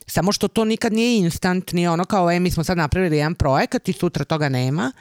Samo 0.08 0.31
što 0.31 0.48
to 0.48 0.65
nikad 0.65 0.93
nije 0.93 1.17
instant, 1.17 1.72
nije 1.72 1.89
ono 1.89 2.05
kao, 2.05 2.31
e, 2.31 2.39
mi 2.39 2.51
smo 2.51 2.63
sad 2.63 2.77
napravili 2.77 3.17
jedan 3.17 3.36
projekat 3.36 3.89
i 3.89 3.93
sutra 3.93 4.25
toga 4.25 4.50
nema, 4.50 4.91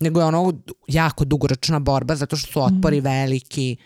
nego 0.00 0.20
je 0.20 0.26
ono 0.26 0.52
jako 0.88 1.24
dugoročna 1.24 1.78
borba 1.78 2.16
zato 2.16 2.36
što 2.36 2.52
su 2.52 2.62
otpori 2.62 3.00
mm. 3.00 3.04
veliki 3.04 3.76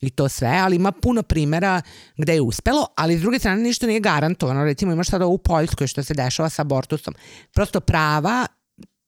i 0.00 0.10
to 0.10 0.28
sve, 0.28 0.58
ali 0.62 0.76
ima 0.76 0.92
puno 0.92 1.22
primera 1.22 1.82
gde 2.16 2.34
je 2.34 2.40
uspelo, 2.40 2.86
ali 2.96 3.18
s 3.18 3.20
druge 3.20 3.38
strane 3.38 3.62
ništa 3.62 3.86
nije 3.86 4.00
garantovano. 4.00 4.64
Recimo 4.64 4.92
imaš 4.92 5.08
sada 5.08 5.26
u 5.26 5.38
Poljskoj 5.38 5.86
što 5.86 6.02
se 6.02 6.14
dešava 6.14 6.48
sa 6.48 6.62
abortusom. 6.62 7.14
Prosto 7.54 7.80
prava 7.80 8.46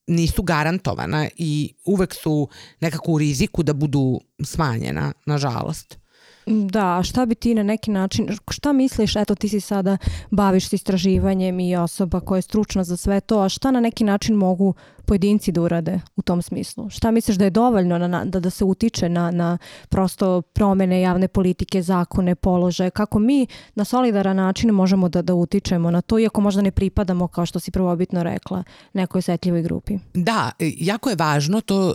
nisu 0.07 0.43
garantovana 0.43 1.29
i 1.37 1.75
uvek 1.85 2.15
su 2.15 2.49
nekako 2.81 3.13
u 3.13 3.19
riziku 3.19 3.63
da 3.63 3.73
budu 3.73 4.21
smanjena, 4.45 5.13
nažalost. 5.27 6.02
Da, 6.47 7.03
šta 7.03 7.27
bi 7.27 7.35
ti 7.35 7.55
na 7.55 7.63
neki 7.63 7.91
način, 7.91 8.29
šta 8.51 8.73
misliš, 8.73 9.17
eto 9.17 9.35
ti 9.35 9.49
si 9.49 9.61
sada 9.61 9.97
baviš 10.31 10.69
se 10.69 10.77
istraživanjem 10.77 11.61
i 11.61 11.77
osoba 11.77 12.21
koja 12.21 12.39
je 12.39 12.43
stručna 12.43 12.85
za 12.85 12.97
sve 12.97 13.21
to, 13.21 13.41
a 13.41 13.49
šta 13.49 13.71
na 13.71 13.81
neki 13.81 14.05
način 14.05 14.35
mogu 14.35 14.75
pojedinci 15.07 15.53
da 15.53 15.63
urade 15.63 16.01
u 16.17 16.23
tom 16.23 16.43
smislu? 16.43 16.91
Šta 16.91 17.11
misliš 17.11 17.37
da 17.37 17.45
je 17.45 17.51
dovoljno 17.51 17.99
na, 17.99 18.25
da, 18.25 18.41
da 18.41 18.51
se 18.51 18.65
utiče 18.65 19.09
na, 19.09 19.31
na 19.31 19.59
prosto 19.89 20.43
promene 20.43 21.01
javne 21.01 21.29
politike, 21.29 21.83
zakone, 21.83 22.35
položaje, 22.35 22.91
kako 22.91 23.19
mi 23.19 23.47
na 23.75 23.85
solidaran 23.85 24.37
način 24.37 24.71
možemo 24.71 25.09
da, 25.09 25.23
da 25.23 25.35
utičemo 25.35 25.91
na 25.91 26.01
to, 26.01 26.19
iako 26.19 26.41
možda 26.41 26.63
ne 26.63 26.71
pripadamo, 26.71 27.29
kao 27.29 27.47
što 27.47 27.61
si 27.61 27.71
prvobitno 27.71 28.23
rekla, 28.23 28.65
nekoj 28.93 29.19
osetljivoj 29.19 29.63
grupi? 29.63 29.99
Da, 30.15 30.51
jako 30.59 31.11
je 31.11 31.17
važno 31.17 31.61
to, 31.61 31.95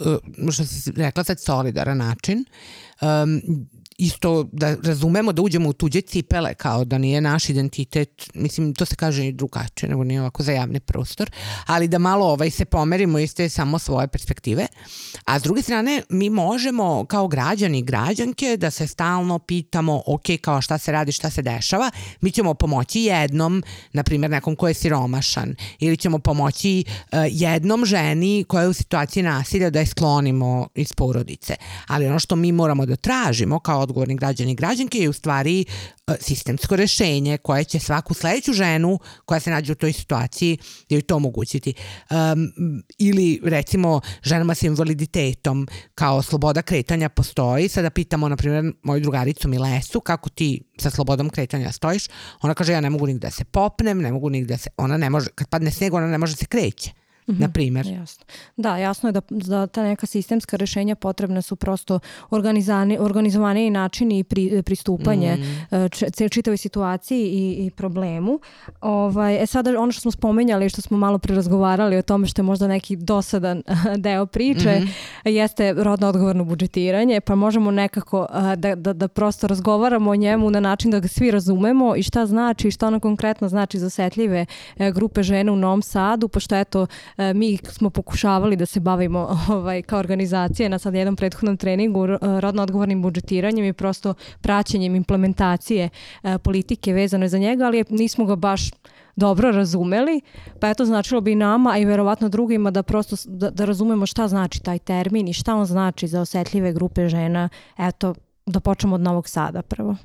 što 0.51 0.63
si 0.63 0.92
rekla 0.92 1.24
sad 1.24 1.39
solidaran 1.39 1.98
način, 1.98 2.46
um, 3.01 3.68
isto 3.98 4.50
da 4.51 4.75
razumemo 4.84 5.32
da 5.32 5.42
uđemo 5.42 5.70
u 5.70 5.74
tuđe 5.74 6.01
cipele 6.01 6.54
kao 6.54 6.86
da 6.86 6.98
nije 6.98 7.22
naš 7.22 7.50
identitet, 7.50 8.30
mislim 8.34 8.74
to 8.74 8.86
se 8.86 8.96
kaže 8.96 9.27
i 9.27 9.32
drugačije 9.32 9.89
nego 9.89 10.04
nije 10.04 10.22
ovako 10.22 10.44
za 10.44 10.51
javni 10.51 10.80
prostor, 10.80 11.32
ali 11.66 11.88
da 11.88 11.98
malo 11.98 12.25
ovaj 12.25 12.50
se 12.50 12.66
pomerimo 12.66 13.20
iz 13.20 13.36
te 13.36 13.50
samo 13.50 13.80
svoje 13.80 14.08
perspektive. 14.08 14.68
A 15.25 15.39
s 15.39 15.44
druge 15.44 15.62
strane 15.62 16.01
mi 16.10 16.30
možemo 16.30 17.06
kao 17.06 17.27
građani 17.27 17.80
i 17.80 17.84
građanke 17.84 18.58
da 18.58 18.72
se 18.72 18.88
stalno 18.88 19.39
pitamo 19.39 20.01
ok, 20.06 20.24
kao 20.42 20.62
šta 20.62 20.77
se 20.77 20.92
radi, 20.92 21.12
šta 21.12 21.30
se 21.30 21.42
dešava, 21.42 21.92
mi 22.22 22.32
ćemo 22.32 22.54
pomoći 22.54 23.01
jednom, 23.01 23.63
na 23.94 24.04
primjer 24.04 24.32
nekom 24.32 24.56
ko 24.56 24.68
je 24.68 24.74
siromašan 24.74 25.56
ili 25.80 25.98
ćemo 25.98 26.20
pomoći 26.20 26.84
uh, 26.88 27.20
jednom 27.32 27.86
ženi 27.86 28.46
koja 28.48 28.62
je 28.62 28.70
u 28.70 28.74
situaciji 28.74 29.24
nasilja 29.24 29.70
da 29.70 29.80
je 29.80 29.86
sklonimo 29.86 30.68
iz 30.75 30.94
porodice. 30.94 31.56
Ali 31.88 32.08
ono 32.08 32.20
što 32.20 32.36
mi 32.36 32.51
moramo 32.51 32.86
da 32.86 32.96
tražimo 32.96 33.60
kao 33.60 33.87
odgovorni 33.88 34.15
građani 34.15 34.51
i 34.51 34.56
građanke 34.56 34.98
je 34.98 35.10
u 35.10 35.13
stvari 35.13 35.65
e, 36.08 36.15
sistemsko 36.20 36.75
rešenje 36.75 37.38
koje 37.38 37.63
će 37.63 37.79
svaku 37.79 38.13
sledeću 38.13 38.53
ženu 38.53 39.00
koja 39.25 39.39
se 39.39 39.51
nađe 39.51 39.72
u 39.72 39.75
toj 39.75 39.94
situaciji 39.94 40.58
da 40.89 40.96
joj 40.96 41.01
to 41.01 41.15
omogućiti. 41.15 41.74
Um, 42.12 42.51
ili 42.98 43.39
recimo 43.44 44.01
ženama 44.24 44.56
sa 44.56 44.67
invaliditetom 44.67 45.67
kao 45.96 46.22
sloboda 46.22 46.62
kretanja 46.62 47.10
postoji. 47.10 47.70
Sada 47.70 47.89
pitamo, 47.89 48.29
na 48.29 48.36
primjer, 48.36 48.74
moju 48.84 49.01
drugaricu 49.01 49.48
Milesu 49.48 50.01
kako 50.01 50.29
ti 50.29 50.62
sa 50.77 50.89
slobodom 50.89 51.29
kretanja 51.29 51.72
stojiš. 51.72 52.08
Ona 52.41 52.53
kaže 52.53 52.74
ja 52.74 52.82
ne 52.82 52.89
mogu 52.89 53.08
nigde 53.08 53.27
da 53.27 53.32
se 53.32 53.44
popnem, 53.44 54.01
ne 54.01 54.12
mogu 54.12 54.29
nigde 54.29 54.53
da 54.53 54.58
se, 54.58 54.70
ona 54.77 54.98
ne 54.98 55.10
može, 55.10 55.29
kad 55.36 55.50
padne 55.50 55.72
sneg 55.72 55.94
ona 55.94 56.08
ne 56.08 56.17
može 56.17 56.34
da 56.34 56.38
se 56.38 56.46
kreće 56.46 56.91
-hmm. 57.27 57.39
na 57.39 57.50
primjer. 57.50 57.88
Jasno. 57.88 58.25
Da, 58.57 58.77
jasno 58.77 59.10
je 59.10 59.13
da, 59.13 59.22
da 59.29 59.67
ta 59.67 59.84
neka 59.84 60.05
sistemska 60.05 60.57
rešenja 60.57 60.96
potrebne 60.96 61.41
su 61.41 61.55
prosto 61.55 62.00
organizovani 63.00 63.69
načini 63.69 64.19
i 64.19 64.24
pri, 64.24 64.62
pristupanje 64.62 65.36
mm. 65.36 65.89
č, 65.91 66.29
čitavoj 66.29 66.57
situaciji 66.57 67.22
i, 67.22 67.65
i 67.65 67.72
problemu. 67.72 68.39
Ovaj, 68.81 69.43
e 69.43 69.46
sada 69.46 69.81
ono 69.81 69.91
što 69.91 70.01
smo 70.01 70.12
spomenjali, 70.12 70.69
što 70.69 70.81
smo 70.81 70.98
malo 70.98 71.17
prerazgovarali 71.17 71.98
o 71.98 72.01
tome 72.01 72.27
što 72.27 72.41
je 72.41 72.43
možda 72.43 72.67
neki 72.67 72.96
dosadan 72.96 73.63
deo 74.05 74.25
priče, 74.25 74.79
mm 74.79 74.84
-hmm. 74.84 75.29
jeste 75.29 75.74
rodno 75.74 76.07
odgovorno 76.07 76.43
budžetiranje, 76.43 77.22
pa 77.22 77.36
možemo 77.36 77.72
nekako 77.72 78.27
da, 78.55 78.75
da, 78.75 78.93
da 78.93 79.07
prosto 79.07 79.48
razgovaramo 79.48 80.12
o 80.12 80.15
njemu 80.15 80.51
na 80.51 80.60
način 80.60 80.91
da 80.91 81.00
ga 81.00 81.07
svi 81.07 81.31
razumemo 81.31 81.96
i 81.96 82.03
šta 82.03 82.25
znači, 82.25 82.72
šta 82.72 82.88
ono 82.88 83.00
konkretno 83.00 83.50
znači 83.50 83.79
za 83.79 83.86
osetljive 83.88 84.46
e, 84.77 84.91
grupe 84.91 85.24
žene 85.24 85.51
u 85.51 85.55
Novom 85.55 85.81
Sadu, 85.81 86.27
pošto 86.27 86.55
eto 86.55 86.88
E, 87.16 87.16
mi 87.36 87.57
smo 87.57 87.89
pokušavali 87.89 88.55
da 88.55 88.65
se 88.65 88.79
bavimo 88.79 89.38
ovaj, 89.50 89.81
kao 89.81 90.00
organizacije 90.00 90.69
na 90.69 90.79
sad 90.79 90.93
jednom 90.93 91.15
prethodnom 91.15 91.57
treningu 91.57 92.05
e, 92.05 92.17
rodno 92.21 92.63
odgovornim 92.63 93.01
budžetiranjem 93.01 93.65
i 93.65 93.74
prosto 93.74 94.13
praćenjem 94.41 94.95
implementacije 94.95 95.89
e, 96.24 96.38
politike 96.38 96.93
vezane 96.93 97.29
za 97.29 97.38
njega, 97.38 97.65
ali 97.65 97.83
nismo 97.89 98.25
ga 98.25 98.36
baš 98.36 98.69
dobro 99.15 99.51
razumeli, 99.51 100.21
pa 100.59 100.69
eto 100.69 100.86
značilo 100.86 101.21
bi 101.21 101.36
nama, 101.36 101.71
a 101.71 101.77
i 101.77 101.86
verovatno 101.86 102.29
drugima 102.29 102.71
da 102.71 102.83
prosto 102.83 103.15
da, 103.25 103.50
da 103.50 103.65
razumemo 103.65 104.05
šta 104.05 104.27
znači 104.27 104.63
taj 104.63 104.79
termin 104.79 105.27
i 105.27 105.33
šta 105.33 105.55
on 105.55 105.65
znači 105.65 106.07
za 106.07 106.21
osetljive 106.21 106.74
grupe 106.74 107.09
žena. 107.09 107.50
Eto, 107.77 108.13
da 108.45 108.59
počnemo 108.59 108.95
od 108.95 109.01
Novog 109.01 109.29
Sada 109.29 109.62
prvo. 109.62 109.95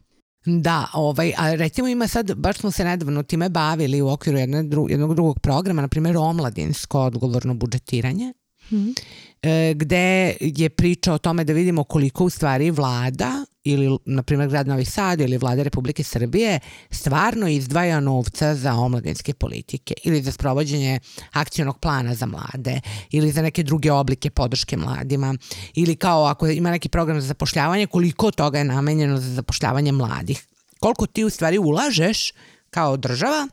Da, 0.45 0.87
ovaj, 0.95 1.33
a 1.37 1.55
recimo 1.55 1.89
ima 1.89 2.09
sad, 2.09 2.35
baš 2.35 2.59
smo 2.59 2.71
se 2.71 2.85
nedavno 2.85 3.23
time 3.23 3.49
bavili 3.49 4.03
u 4.03 4.09
okviru 4.09 4.39
jedne, 4.39 4.63
dru, 4.63 4.87
jednog 4.91 5.15
drugog 5.15 5.41
programa, 5.41 5.83
na 5.83 5.89
primjer 5.89 6.17
omladinsko 6.17 7.01
odgovorno 7.01 7.55
budžetiranje, 7.55 8.33
mm 8.71 8.77
-hmm. 8.77 8.95
E, 9.43 9.75
gde 9.75 10.37
je 10.41 10.71
priča 10.71 11.13
o 11.13 11.19
tome 11.19 11.45
da 11.45 11.53
vidimo 11.53 11.85
koliko 11.85 12.25
u 12.25 12.31
stvari 12.31 12.71
vlada 12.71 13.45
ili, 13.65 13.99
na 14.05 14.23
primjer, 14.23 14.49
grad 14.51 14.69
Novi 14.69 14.85
Sad 14.85 15.21
ili 15.21 15.39
vlada 15.39 15.63
Republike 15.63 16.03
Srbije 16.03 16.61
stvarno 16.91 17.49
izdvaja 17.49 18.01
novca 18.01 18.55
za 18.55 18.75
omladinske 18.75 19.35
politike 19.35 19.95
ili 20.05 20.23
za 20.23 20.33
sprovođenje 20.33 21.01
akcionog 21.33 21.79
plana 21.79 22.15
za 22.15 22.27
mlade 22.27 22.81
ili 23.11 23.31
za 23.31 23.43
neke 23.43 23.63
druge 23.63 23.93
oblike 23.93 24.31
podrške 24.31 24.77
mladima 24.77 25.35
ili 25.75 25.97
kao 25.97 26.25
ako 26.25 26.47
ima 26.47 26.71
neki 26.71 26.89
program 26.89 27.21
za 27.21 27.27
zapošljavanje, 27.27 27.87
koliko 27.87 28.31
toga 28.31 28.59
je 28.59 28.65
namenjeno 28.65 29.19
za 29.19 29.35
zapošljavanje 29.35 29.93
mladih. 29.93 30.47
Koliko 30.81 31.07
ti 31.07 31.25
u 31.25 31.31
stvari 31.31 31.59
ulažeš 31.59 32.33
kao 32.71 32.97
država 32.97 33.49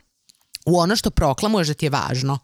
u 0.66 0.80
ono 0.80 0.96
što 0.96 1.10
proklamuješ 1.10 1.68
da 1.68 1.74
ti 1.74 1.86
je 1.86 1.90
važno. 1.90 2.40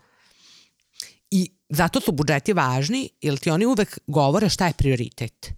Zato 1.70 2.02
su 2.02 2.12
budžeti 2.12 2.54
važni, 2.54 3.10
jer 3.22 3.38
ti 3.38 3.50
oni 3.50 3.66
uvek 3.66 4.00
govore 4.08 4.50
šta 4.50 4.68
je 4.68 4.74
prioritet 4.74 5.56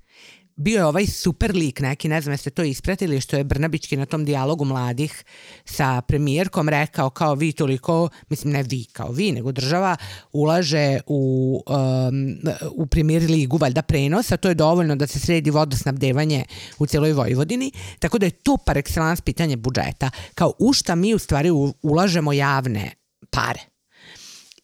bio 0.57 0.77
je 0.77 0.85
ovaj 0.85 1.05
super 1.05 1.55
lik 1.55 1.79
neki, 1.79 2.07
ne 2.07 2.21
znam 2.21 2.33
jeste 2.33 2.49
to 2.49 2.63
ispratili, 2.63 3.21
što 3.21 3.37
je 3.37 3.43
Brnabićki 3.43 3.97
na 3.97 4.05
tom 4.05 4.25
dijalogu 4.25 4.65
mladih 4.65 5.23
sa 5.65 6.01
premijerkom 6.01 6.69
rekao 6.69 7.09
kao 7.09 7.35
vi 7.35 7.51
toliko, 7.51 8.09
mislim 8.29 8.53
ne 8.53 8.63
vi 8.63 8.85
kao 8.91 9.11
vi, 9.11 9.31
nego 9.31 9.51
država 9.51 9.97
ulaže 10.31 10.99
u, 11.05 11.63
um, 11.67 12.37
u 12.71 12.87
premier 12.87 13.23
ligu 13.23 13.57
valjda 13.57 13.81
prenos, 13.81 14.31
a 14.31 14.37
to 14.37 14.49
je 14.49 14.55
dovoljno 14.55 14.95
da 14.95 15.07
se 15.07 15.19
sredi 15.19 15.49
vodosnabdevanje 15.49 16.45
u 16.79 16.85
cijeloj 16.85 17.13
Vojvodini, 17.13 17.71
tako 17.99 18.17
da 18.17 18.25
je 18.25 18.31
to 18.31 18.57
par 18.65 18.77
excellence 18.77 19.21
pitanje 19.21 19.57
budžeta, 19.57 20.09
kao 20.35 20.53
u 20.59 20.73
šta 20.73 20.95
mi 20.95 21.13
u 21.13 21.19
stvari 21.19 21.49
ulažemo 21.81 22.33
javne 22.33 22.91
pare. 23.29 23.76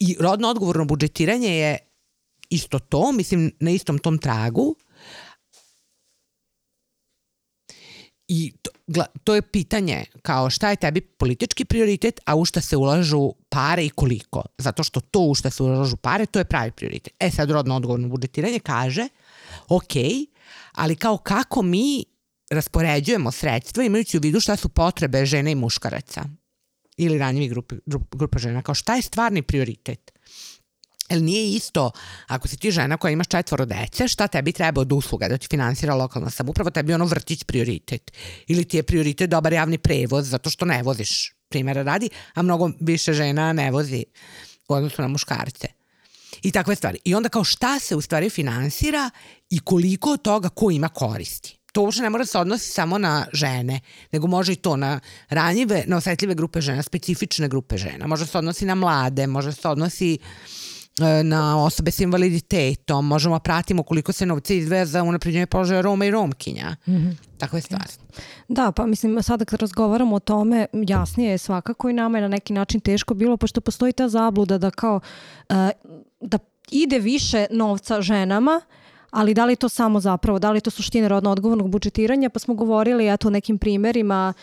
I 0.03 0.15
rodno 0.19 0.49
odgovorno 0.49 0.85
budžetiranje 0.85 1.49
je 1.57 1.77
isto 2.49 2.79
to, 2.79 3.11
mislim 3.11 3.51
na 3.59 3.71
istom 3.71 3.97
tom 3.99 4.17
tragu, 4.17 4.75
I 8.27 8.53
to, 8.61 9.03
to 9.23 9.35
je 9.35 9.41
pitanje 9.41 10.05
kao 10.21 10.49
šta 10.49 10.69
je 10.69 10.75
tebi 10.75 11.01
politički 11.01 11.65
prioritet, 11.65 12.19
a 12.25 12.35
u 12.35 12.45
šta 12.45 12.61
se 12.61 12.77
ulažu 12.77 13.33
pare 13.49 13.85
i 13.85 13.89
koliko. 13.89 14.43
Zato 14.57 14.83
što 14.83 14.99
to 14.99 15.19
u 15.19 15.35
šta 15.35 15.49
se 15.49 15.63
ulažu 15.63 15.97
pare, 15.97 16.25
to 16.25 16.39
je 16.39 16.45
pravi 16.45 16.71
prioritet. 16.71 17.13
E 17.19 17.31
sad 17.31 17.51
rodno 17.51 17.75
odgovorno 17.75 18.07
budžetiranje 18.07 18.59
kaže, 18.59 19.07
ok, 19.69 19.93
ali 20.71 20.95
kao 20.95 21.17
kako 21.17 21.61
mi 21.61 22.05
raspoređujemo 22.49 23.31
sredstva 23.31 23.83
imajući 23.83 24.17
u 24.17 24.21
vidu 24.23 24.39
šta 24.39 24.55
su 24.55 24.69
potrebe 24.69 25.25
žene 25.25 25.51
i 25.51 25.55
muškaraca 25.55 26.23
ili 26.97 27.17
ranjivi 27.17 27.47
grupa, 27.47 27.75
grupa 28.11 28.39
žena, 28.39 28.61
kao 28.61 28.75
šta 28.75 28.95
je 28.95 29.01
stvarni 29.01 29.41
prioritet. 29.41 30.11
Jel 31.09 31.23
nije 31.23 31.55
isto, 31.55 31.91
ako 32.27 32.47
si 32.47 32.57
ti 32.57 32.71
žena 32.71 32.97
koja 32.97 33.11
imaš 33.11 33.27
četvoro 33.27 33.65
dece, 33.65 34.07
šta 34.07 34.27
tebi 34.27 34.51
treba 34.51 34.81
od 34.81 34.91
usluga 34.91 35.27
da 35.27 35.37
ti 35.37 35.47
finansira 35.51 35.95
lokalna 35.95 36.29
samuprava, 36.29 36.71
tebi 36.71 36.93
ono 36.93 37.05
vrtić 37.05 37.43
prioritet. 37.43 38.11
Ili 38.47 38.65
ti 38.65 38.77
je 38.77 38.83
prioritet 38.83 39.29
dobar 39.29 39.53
javni 39.53 39.77
prevoz 39.77 40.29
zato 40.29 40.49
što 40.49 40.65
ne 40.65 40.83
voziš, 40.83 41.33
primjera 41.49 41.83
radi, 41.83 42.09
a 42.33 42.41
mnogo 42.41 42.71
više 42.79 43.13
žena 43.13 43.53
ne 43.53 43.71
vozi 43.71 44.05
u 44.67 44.73
odnosu 44.73 45.01
na 45.01 45.07
muškarce. 45.07 45.67
I 46.41 46.51
takve 46.51 46.75
stvari. 46.75 46.99
I 47.05 47.15
onda 47.15 47.29
kao 47.29 47.43
šta 47.43 47.79
se 47.79 47.95
u 47.95 48.01
stvari 48.01 48.29
finansira 48.29 49.09
i 49.49 49.59
koliko 49.59 50.11
od 50.11 50.21
toga 50.21 50.49
ko 50.49 50.71
ima 50.71 50.89
koristi. 50.89 51.62
To 51.73 51.81
uopšte 51.81 52.03
ne 52.03 52.09
mora 52.09 52.21
da 52.21 52.25
se 52.25 52.37
odnosi 52.37 52.71
samo 52.71 52.97
na 52.97 53.25
žene, 53.33 53.79
nego 54.11 54.27
može 54.27 54.53
i 54.53 54.55
to 54.55 54.75
na 54.77 54.99
ranjive, 55.29 55.83
na 55.87 55.97
osetljive 55.97 56.35
grupe 56.35 56.61
žena, 56.61 56.83
specifične 56.83 57.47
grupe 57.49 57.77
žena. 57.77 58.07
Može 58.07 58.25
se 58.25 58.37
odnosi 58.37 58.65
na 58.65 58.75
mlade, 58.75 59.27
može 59.27 59.51
se 59.51 59.67
odnosi 59.67 60.17
E, 61.01 61.23
na 61.23 61.63
osobe 61.63 61.91
s 61.91 61.99
invaliditetom, 61.99 63.07
možemo 63.07 63.35
da 63.35 63.39
pratimo 63.39 63.83
koliko 63.83 64.11
se 64.11 64.25
novca 64.25 64.53
izdvaja 64.53 64.85
za 64.85 65.03
unapređenje 65.03 65.45
položaja 65.45 65.81
Roma 65.81 66.05
i 66.05 66.11
Romkinja. 66.11 66.75
Mm 66.87 66.91
-hmm. 66.91 67.15
Takve 67.37 67.61
stvari. 67.61 67.89
Da, 68.47 68.71
pa 68.71 68.85
mislim, 68.85 69.23
sada 69.23 69.45
kad 69.45 69.61
razgovaramo 69.61 70.15
o 70.15 70.19
tome, 70.19 70.65
jasnije 70.73 71.31
je 71.31 71.37
svakako 71.37 71.89
i 71.89 71.93
nama 71.93 72.17
je 72.17 72.21
na 72.21 72.27
neki 72.27 72.53
način 72.53 72.79
teško 72.79 73.13
bilo, 73.13 73.37
pošto 73.37 73.61
postoji 73.61 73.93
ta 73.93 74.09
zabluda 74.09 74.57
da 74.57 74.71
kao, 74.71 74.99
uh, 75.49 75.55
da 76.21 76.39
ide 76.71 76.99
više 76.99 77.45
novca 77.51 78.01
ženama, 78.01 78.61
uh, 78.67 78.82
ali 79.13 79.33
da 79.33 79.45
li 79.45 79.55
to 79.55 79.69
samo 79.69 79.99
zapravo, 79.99 80.39
da 80.39 80.51
li 80.51 80.61
to 80.61 80.71
suština 80.71 81.07
rodno 81.07 81.31
odgovornog 81.31 81.69
budžetiranja, 81.69 82.29
pa 82.29 82.39
smo 82.39 82.53
govorili 82.53 83.13
eto 83.13 83.27
o 83.27 83.31
nekim 83.31 83.57
primerima, 83.57 84.33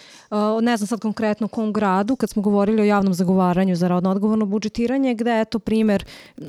ne 0.63 0.77
znam 0.77 0.87
sad 0.87 1.01
konkretno 1.01 1.49
kom 1.49 1.73
gradu, 1.73 2.17
kad 2.17 2.31
smo 2.31 2.43
govorili 2.43 2.83
o 2.83 2.85
javnom 2.85 3.15
zagovaranju 3.15 3.77
za 3.77 3.89
rodno 3.89 4.11
odgovorno 4.11 4.47
budžetiranje, 4.47 5.15
gde 5.15 5.41
eto 5.41 5.59
primer, 5.59 6.05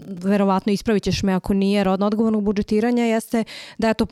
verovatno 0.07 0.71
ispravit 0.71 1.03
ćeš 1.03 1.23
me 1.23 1.33
ako 1.33 1.53
nije 1.53 1.83
rodno 1.83 2.05
odgovornog 2.05 2.43
budžetiranja, 2.43 3.03
jeste 3.03 3.43
da 3.77 3.89
eto, 3.89 4.05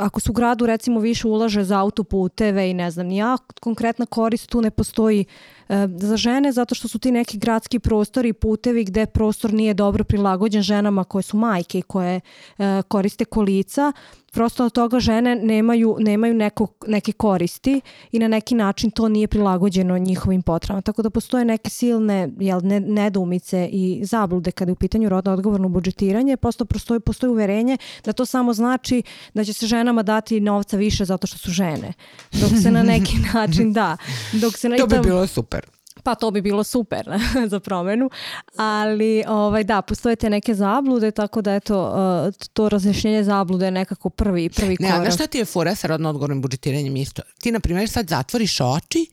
ako 0.00 0.20
su 0.20 0.32
gradu 0.32 0.66
recimo 0.66 1.00
više 1.00 1.28
ulaže 1.28 1.64
za 1.64 1.80
autoputeve 1.80 2.70
i 2.70 2.74
ne 2.74 2.90
znam, 2.90 3.10
ja 3.10 3.38
konkretna 3.60 4.06
korist 4.06 4.50
tu 4.50 4.62
ne 4.62 4.70
postoji 4.70 5.24
E, 5.24 5.57
za 5.98 6.16
žene 6.16 6.52
zato 6.52 6.74
što 6.74 6.88
su 6.88 6.98
ti 6.98 7.12
neki 7.12 7.38
gradski 7.38 7.78
prostori 7.78 8.28
i 8.28 8.32
putevi 8.32 8.84
gde 8.84 9.06
prostor 9.06 9.52
nije 9.52 9.74
dobro 9.74 10.04
prilagođen 10.04 10.62
ženama 10.62 11.04
koje 11.04 11.22
su 11.22 11.36
majke 11.36 11.78
i 11.78 11.82
koje 11.82 12.20
e, 12.58 12.82
koriste 12.88 13.24
kolica 13.24 13.92
prosto 14.32 14.64
od 14.64 14.72
toga 14.72 15.00
žene 15.00 15.36
nemaju, 15.36 15.96
nemaju 16.00 16.34
neko, 16.34 16.66
neke 16.86 17.12
koristi 17.12 17.80
i 18.12 18.18
na 18.18 18.28
neki 18.28 18.54
način 18.54 18.90
to 18.90 19.08
nije 19.08 19.28
prilagođeno 19.28 19.98
njihovim 19.98 20.42
potrebama. 20.42 20.82
Tako 20.82 21.02
da 21.02 21.10
postoje 21.10 21.44
neke 21.44 21.70
silne 21.70 22.28
jel, 22.38 22.60
ne, 22.62 22.80
nedoumice 22.80 23.68
i 23.72 24.00
zablude 24.04 24.50
kada 24.50 24.70
je 24.70 24.72
u 24.72 24.76
pitanju 24.76 25.08
rodno 25.08 25.32
odgovorno 25.32 25.68
budžetiranje. 25.68 26.36
Prosto 26.36 26.64
postoji, 26.64 27.00
postoji 27.00 27.30
uverenje 27.30 27.76
da 28.04 28.12
to 28.12 28.26
samo 28.26 28.52
znači 28.52 29.02
da 29.34 29.44
će 29.44 29.52
se 29.52 29.66
ženama 29.66 30.02
dati 30.02 30.40
novca 30.40 30.76
više 30.76 31.04
zato 31.04 31.26
što 31.26 31.38
su 31.38 31.50
žene. 31.50 31.92
Dok 32.32 32.50
se 32.62 32.70
na 32.70 32.82
neki 32.82 33.16
način 33.34 33.72
da. 33.72 33.96
Dok 34.32 34.56
se 34.56 34.68
na, 34.68 34.76
To 34.76 34.86
bi 34.86 34.98
bilo 35.02 35.26
super. 35.26 35.77
Pa 36.02 36.14
to 36.14 36.30
bi 36.30 36.40
bilo 36.40 36.64
super 36.64 37.10
za 37.52 37.60
promenu, 37.60 38.10
ali 38.56 39.24
ovaj, 39.28 39.64
da, 39.64 39.82
postoje 39.82 40.16
te 40.16 40.30
neke 40.30 40.54
zablude, 40.54 41.10
tako 41.10 41.42
da 41.42 41.54
eto, 41.54 41.92
uh, 42.28 42.34
to 42.52 42.68
razjašnjenje 42.68 43.24
zablude 43.24 43.64
je 43.64 43.70
nekako 43.70 44.10
prvi, 44.10 44.48
prvi 44.48 44.76
Ne, 44.80 44.88
korak. 44.88 45.00
a 45.00 45.04
znaš 45.04 45.14
šta 45.14 45.26
ti 45.26 45.38
je 45.38 45.44
fora 45.44 45.74
sa 45.74 45.86
rodno 45.86 46.08
odgovornim 46.08 46.42
budžetiranjem 46.42 46.96
isto? 46.96 47.22
Ti, 47.40 47.52
na 47.52 47.60
primjer, 47.60 47.88
sad 47.88 48.08
zatvoriš 48.08 48.60
oči 48.60 49.06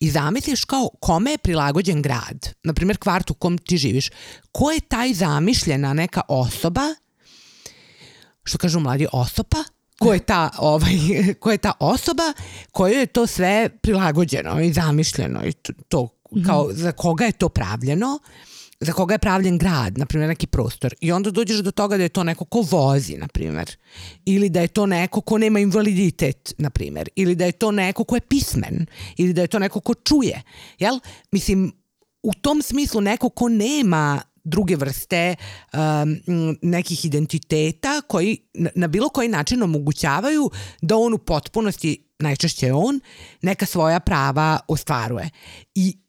i 0.00 0.10
zamisliš 0.10 0.64
kao 0.64 0.88
kome 1.00 1.30
je 1.30 1.38
prilagođen 1.38 2.02
grad. 2.02 2.48
Na 2.62 2.72
primjer, 2.72 2.98
kvart 2.98 3.30
u 3.30 3.34
kom 3.34 3.58
ti 3.58 3.76
živiš. 3.76 4.10
Ko 4.52 4.70
je 4.70 4.80
taj 4.80 5.12
zamišljena 5.12 5.94
neka 5.94 6.20
osoba, 6.28 6.94
što 8.44 8.58
kažu 8.58 8.80
mladi 8.80 9.06
osoba, 9.12 9.64
ko 9.98 10.12
je 10.12 10.18
ta, 10.18 10.50
ovaj, 10.58 10.92
ko 11.40 11.50
je 11.50 11.58
ta 11.58 11.72
osoba 11.80 12.32
kojoj 12.72 13.00
je 13.00 13.06
to 13.06 13.26
sve 13.26 13.68
prilagođeno 13.82 14.60
i 14.60 14.72
zamišljeno 14.72 15.46
i 15.46 15.52
to, 15.88 16.08
to 16.30 16.46
kao 16.46 16.68
za 16.72 16.92
koga 16.92 17.24
je 17.24 17.32
to 17.32 17.48
pravljeno? 17.48 18.18
Za 18.80 18.92
koga 18.92 19.14
je 19.14 19.18
pravljen 19.18 19.58
grad, 19.58 19.98
na 19.98 20.06
primjer 20.06 20.28
neki 20.28 20.46
prostor? 20.46 20.94
I 21.00 21.12
onda 21.12 21.30
dođeš 21.30 21.58
do 21.58 21.70
toga 21.70 21.96
da 21.96 22.02
je 22.02 22.08
to 22.08 22.24
neko 22.24 22.44
ko 22.44 22.64
vozi, 22.70 23.16
na 23.16 23.28
primjer, 23.28 23.76
ili 24.24 24.48
da 24.48 24.60
je 24.60 24.68
to 24.68 24.86
neko 24.86 25.20
ko 25.20 25.38
nema 25.38 25.60
invaliditet, 25.60 26.54
na 26.58 26.70
primjer, 26.70 27.08
ili 27.16 27.34
da 27.34 27.44
je 27.44 27.52
to 27.52 27.70
neko 27.70 28.04
ko 28.04 28.16
je 28.16 28.20
pismen, 28.20 28.86
ili 29.16 29.32
da 29.32 29.40
je 29.40 29.48
to 29.48 29.58
neko 29.58 29.80
ko 29.80 29.94
čuje, 29.94 30.42
jel? 30.78 30.98
Mislim, 31.32 31.72
u 32.22 32.32
tom 32.34 32.62
smislu 32.62 33.00
neko 33.00 33.28
ko 33.28 33.48
nema 33.48 34.22
druge 34.44 34.76
vrste 34.76 35.34
um, 35.72 36.56
nekih 36.62 37.04
identiteta 37.04 38.02
koji 38.08 38.38
na 38.74 38.88
bilo 38.88 39.08
koji 39.08 39.28
način 39.28 39.62
omogućavaju 39.62 40.50
da 40.82 40.96
on 40.96 41.14
u 41.14 41.18
potpunosti, 41.18 42.04
najčešće 42.18 42.72
on, 42.72 43.00
neka 43.42 43.66
svoja 43.66 44.00
prava 44.00 44.60
ostvaruje. 44.68 45.30
I 45.74 45.99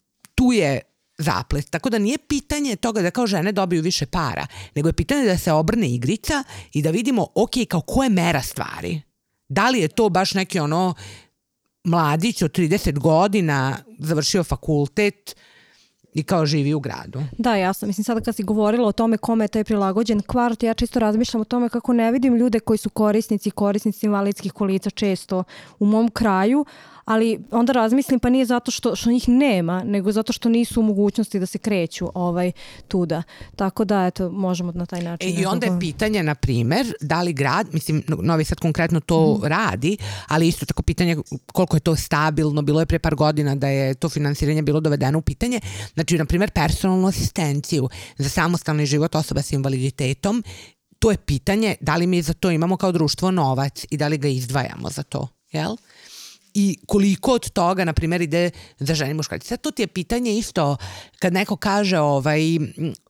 tu 0.42 0.52
je 0.52 0.82
zaplet. 1.18 1.70
Tako 1.70 1.90
da 1.90 2.00
nije 2.00 2.18
pitanje 2.18 2.76
toga 2.76 3.02
da 3.02 3.12
kao 3.12 3.28
žene 3.28 3.52
dobiju 3.52 3.82
više 3.82 4.06
para, 4.06 4.48
nego 4.76 4.90
je 4.90 4.94
pitanje 4.94 5.26
da 5.26 5.38
se 5.38 5.52
obrne 5.52 5.90
igrica 5.90 6.44
i 6.74 6.82
da 6.82 6.92
vidimo, 6.92 7.28
ok, 7.36 7.52
kao 7.70 7.82
ko 7.82 8.04
je 8.04 8.10
mera 8.10 8.42
stvari. 8.42 9.02
Da 9.50 9.70
li 9.70 9.80
je 9.80 9.88
to 9.88 10.10
baš 10.10 10.34
neki 10.34 10.60
ono 10.60 10.94
mladić 11.84 12.42
od 12.42 12.52
30 12.52 13.00
godina, 13.00 13.78
završio 14.00 14.44
fakultet 14.44 15.36
i 16.14 16.24
kao 16.24 16.46
živi 16.46 16.74
u 16.74 16.80
gradu. 16.80 17.24
Da, 17.38 17.56
jasno. 17.56 17.88
Mislim, 17.88 18.04
sada 18.04 18.22
kad 18.22 18.36
si 18.36 18.44
govorila 18.44 18.88
o 18.88 18.92
tome 18.92 19.18
kome 19.18 19.44
je 19.44 19.48
taj 19.48 19.64
prilagođen 19.64 20.22
kvart, 20.22 20.64
ja 20.64 20.74
čisto 20.74 21.00
razmišljam 21.00 21.42
o 21.42 21.46
tome 21.46 21.70
kako 21.70 21.94
ne 21.94 22.12
vidim 22.12 22.36
ljude 22.36 22.60
koji 22.60 22.78
su 22.78 22.90
korisnici, 22.90 23.52
korisnici 23.52 24.06
invalidskih 24.06 24.54
kolica 24.54 24.90
često 24.90 25.44
u 25.80 25.86
mom 25.86 26.10
kraju, 26.10 26.66
ali 27.12 27.40
onda 27.52 27.74
razmislim 27.74 28.20
pa 28.20 28.30
nije 28.30 28.46
zato 28.46 28.72
što, 28.72 28.96
što 28.96 29.12
njih 29.12 29.30
nema, 29.30 29.84
nego 29.84 30.12
zato 30.12 30.34
što 30.34 30.50
nisu 30.50 30.80
u 30.80 30.84
mogućnosti 30.84 31.40
da 31.40 31.46
se 31.46 31.58
kreću 31.58 32.12
ovaj, 32.14 32.52
tuda. 32.88 33.24
Tako 33.56 33.86
da, 33.86 34.06
eto, 34.06 34.30
možemo 34.32 34.72
na 34.72 34.86
taj 34.86 35.02
način. 35.02 35.30
E, 35.30 35.42
I 35.42 35.46
onda 35.46 35.66
je 35.66 35.80
pitanje, 35.80 36.24
na 36.24 36.36
primer, 36.36 36.94
da 37.02 37.22
li 37.22 37.34
grad, 37.34 37.68
mislim, 37.74 38.04
Novi 38.08 38.44
Sad 38.44 38.60
konkretno 38.60 39.00
to 39.00 39.38
Mhm. 39.38 39.46
radi, 39.46 39.98
ali 40.28 40.48
isto 40.48 40.66
tako 40.66 40.82
pitanje 40.84 41.18
koliko 41.54 41.78
je 41.78 41.82
to 41.82 41.96
stabilno, 41.96 42.62
bilo 42.62 42.80
je 42.80 42.86
pre 42.86 43.00
par 43.00 43.16
godina 43.16 43.56
da 43.56 43.68
je 43.68 43.94
to 43.94 44.10
finansiranje 44.10 44.62
bilo 44.62 44.80
dovedeno 44.80 45.20
u 45.20 45.22
pitanje. 45.22 45.60
Znači, 45.94 46.18
na 46.18 46.26
primer, 46.26 46.52
personalnu 46.52 47.08
asistenciju 47.08 47.90
za 48.18 48.30
samostalni 48.30 48.86
život 48.86 49.16
osoba 49.16 49.42
sa 49.42 49.56
invaliditetom, 49.56 50.44
to 51.00 51.12
je 51.12 51.18
pitanje 51.18 51.76
da 51.82 51.96
li 51.96 52.08
mi 52.08 52.22
za 52.22 52.34
to 52.34 52.52
imamo 52.52 52.78
kao 52.78 52.92
društvo 52.92 53.32
novac 53.32 53.86
i 53.90 53.98
da 53.98 54.08
li 54.08 54.18
ga 54.18 54.28
izdvajamo 54.28 54.90
za 54.90 55.04
to, 55.04 55.28
jel? 55.52 55.76
I 56.54 56.78
koliko 56.88 57.34
od 57.34 57.50
toga, 57.50 57.86
na 57.86 57.94
primjer, 57.94 58.22
ide 58.22 58.50
za 58.80 58.96
žene 58.96 59.14
muškarci. 59.14 59.48
Sad 59.48 59.62
to 59.62 59.72
ti 59.72 59.82
je 59.82 59.88
pitanje 59.88 60.38
isto, 60.38 60.78
kad 61.20 61.34
neko 61.34 61.56
kaže, 61.56 62.00
ovaj, 62.00 62.42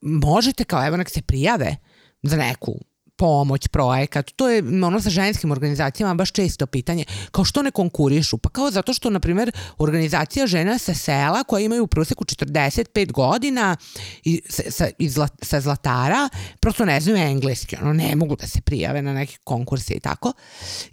možete 0.01 0.63
kao, 0.63 0.87
evo 0.87 0.97
nek 0.97 1.09
se 1.09 1.21
prijave 1.21 1.75
za 2.23 2.37
neku 2.37 2.79
pomoć, 3.21 3.67
projekat, 3.67 4.31
to 4.35 4.49
je 4.49 4.63
ono 4.85 5.01
sa 5.01 5.09
ženskim 5.09 5.51
organizacijama 5.51 6.13
baš 6.13 6.31
često 6.31 6.65
pitanje, 6.65 7.05
kao 7.31 7.45
što 7.45 7.61
ne 7.61 7.71
konkurišu? 7.71 8.37
Pa 8.37 8.49
kao 8.49 8.71
zato 8.71 8.93
što, 8.93 9.09
na 9.09 9.19
primjer, 9.19 9.51
organizacija 9.77 10.47
žena 10.47 10.77
sa 10.77 10.93
sela 10.93 11.43
koja 11.43 11.61
imaju 11.61 11.83
u 11.83 11.87
proseku 11.87 12.25
45 12.25 13.11
godina 13.11 13.77
i 14.23 14.41
sa, 14.49 14.87
iz, 14.97 15.17
sa 15.41 15.61
Zlatara 15.61 16.29
prosto 16.59 16.85
ne 16.85 17.01
znaju 17.01 17.17
engleski, 17.17 17.75
ono, 17.81 17.93
ne 17.93 18.15
mogu 18.15 18.35
da 18.35 18.47
se 18.47 18.61
prijave 18.61 19.01
na 19.01 19.13
neke 19.13 19.37
konkurse 19.43 19.93
i 19.93 19.99
tako. 19.99 20.33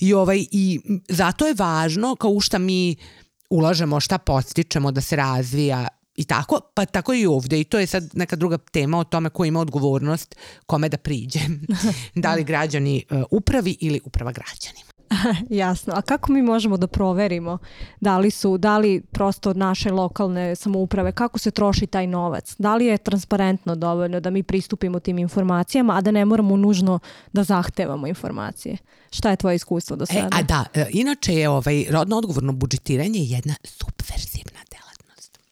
I, 0.01 0.15
ovaj, 0.15 0.45
i 0.51 0.81
zato 1.09 1.47
je 1.47 1.55
važno 1.59 2.17
kao 2.17 2.31
u 2.31 2.41
šta 2.41 2.59
mi 2.59 2.97
ulažemo, 3.51 4.01
šta 4.01 4.19
podstičemo 4.19 4.91
da 4.93 5.01
se 5.01 5.17
razvija 5.17 5.89
i 6.19 6.25
tako, 6.25 6.61
pa 6.75 6.85
tako 6.87 7.15
i 7.15 7.27
ovde 7.27 7.61
i 7.61 7.65
to 7.65 7.79
je 7.79 7.87
sad 7.87 8.11
neka 8.15 8.37
druga 8.37 8.59
tema 8.59 8.99
o 8.99 9.05
tome 9.05 9.31
ko 9.31 9.45
ima 9.45 9.61
odgovornost 9.61 10.37
kome 10.67 10.89
da 10.89 10.97
priđe. 10.97 11.41
da 12.15 12.35
li 12.35 12.45
građani 12.45 13.05
e, 13.11 13.23
upravi 13.31 13.77
ili 13.81 14.01
uprava 14.05 14.33
građanima. 14.33 14.89
Jasno. 15.51 15.93
A 15.97 16.03
kako 16.03 16.33
mi 16.33 16.43
možemo 16.43 16.77
da 16.77 16.87
proverimo 16.87 17.59
da 18.01 18.19
li 18.19 18.31
su, 18.31 18.59
da 18.59 18.79
li 18.79 19.03
prosto 19.11 19.55
naše 19.55 19.91
lokalne 19.91 20.57
samouprave, 20.57 21.13
kako 21.13 21.39
se 21.39 21.51
troši 21.51 21.87
taj 21.87 22.07
novac? 22.07 22.55
Da 22.59 22.77
li 22.77 22.87
je 22.87 22.99
transparentno 22.99 23.75
dovoljno 23.75 24.21
da 24.21 24.31
mi 24.31 24.43
pristupimo 24.43 25.01
tim 25.01 25.19
informacijama, 25.19 25.97
a 25.97 26.01
da 26.01 26.11
ne 26.11 26.25
moramo 26.25 26.57
nužno 26.57 26.99
da 27.33 27.45
zahtevamo 27.45 28.07
informacije? 28.07 28.77
Šta 29.11 29.31
je 29.31 29.37
tvoje 29.37 29.57
iskustvo 29.57 29.97
do 29.97 30.05
E, 30.11 30.15
sada? 30.15 30.29
a 30.33 30.43
da, 30.43 30.65
e, 30.75 30.87
inače 30.91 31.35
je 31.35 31.49
ovaj 31.49 31.85
rodno 31.91 32.17
odgovorno 32.17 32.53
budžetiranje 32.53 33.21
jedna 33.21 33.55
subverzivna 33.65 34.61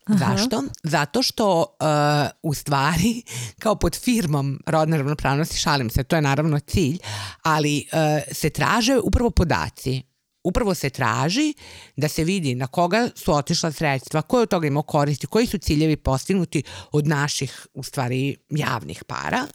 delatnost. 0.07 0.51
Zašto? 0.51 0.63
Zato 0.83 1.23
što 1.23 1.61
uh, 1.61 2.29
u 2.43 2.55
stvari 2.55 3.23
kao 3.63 3.75
pod 3.75 3.97
firmom 3.97 4.61
rodne 4.67 4.97
ravnopravnosti, 4.97 5.57
šalim 5.57 5.91
se, 5.91 6.05
to 6.05 6.17
je 6.17 6.23
naravno 6.23 6.59
cilj, 6.59 6.99
ali 7.43 7.87
uh, 7.93 7.99
se 8.33 8.51
traže 8.51 8.99
upravo 8.99 9.31
podaci 9.31 10.03
upravo 10.47 10.75
se 10.75 10.91
traži 10.91 11.55
da 11.97 12.09
se 12.09 12.25
vidi 12.25 12.55
na 12.55 12.67
koga 12.67 13.09
su 13.15 13.33
otišla 13.33 13.73
sredstva, 13.73 14.23
ko 14.23 14.39
je 14.39 14.43
od 14.43 14.49
toga 14.49 14.67
imao 14.67 14.83
koristi, 14.83 15.27
koji 15.27 15.47
su 15.47 15.59
ciljevi 15.59 15.97
postignuti 15.97 16.63
od 16.93 17.07
naših, 17.07 17.67
u 17.75 17.83
stvari, 17.83 18.37
javnih 18.51 19.05
para. 19.05 19.47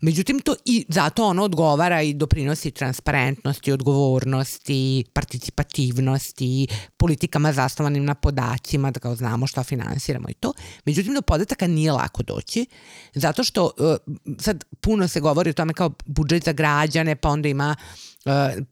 Međutim, 0.00 0.40
to 0.40 0.54
i 0.64 0.84
zato 0.88 1.24
ono 1.24 1.44
odgovara 1.44 2.02
i 2.02 2.14
doprinosi 2.14 2.70
transparentnosti, 2.70 3.72
odgovornosti, 3.72 5.04
participativnosti, 5.12 6.66
politikama 6.96 7.52
zasnovanim 7.52 8.04
na 8.04 8.14
podacima, 8.14 8.90
da 8.90 9.00
kao 9.00 9.14
znamo 9.14 9.46
šta 9.46 9.64
finansiramo 9.64 10.28
i 10.28 10.34
to. 10.34 10.52
Međutim, 10.84 11.14
do 11.14 11.22
podataka 11.22 11.66
nije 11.66 11.92
lako 11.92 12.22
doći, 12.22 12.66
zato 13.14 13.44
što 13.44 13.64
uh, 13.64 13.96
sad 14.38 14.64
puno 14.80 15.08
se 15.08 15.20
govori 15.20 15.50
o 15.50 15.52
tome 15.52 15.72
kao 15.72 15.90
budžet 16.06 16.44
za 16.44 16.52
građane, 16.52 17.16
pa 17.16 17.28
onda 17.28 17.48
ima 17.48 17.76
uh, 17.78 18.07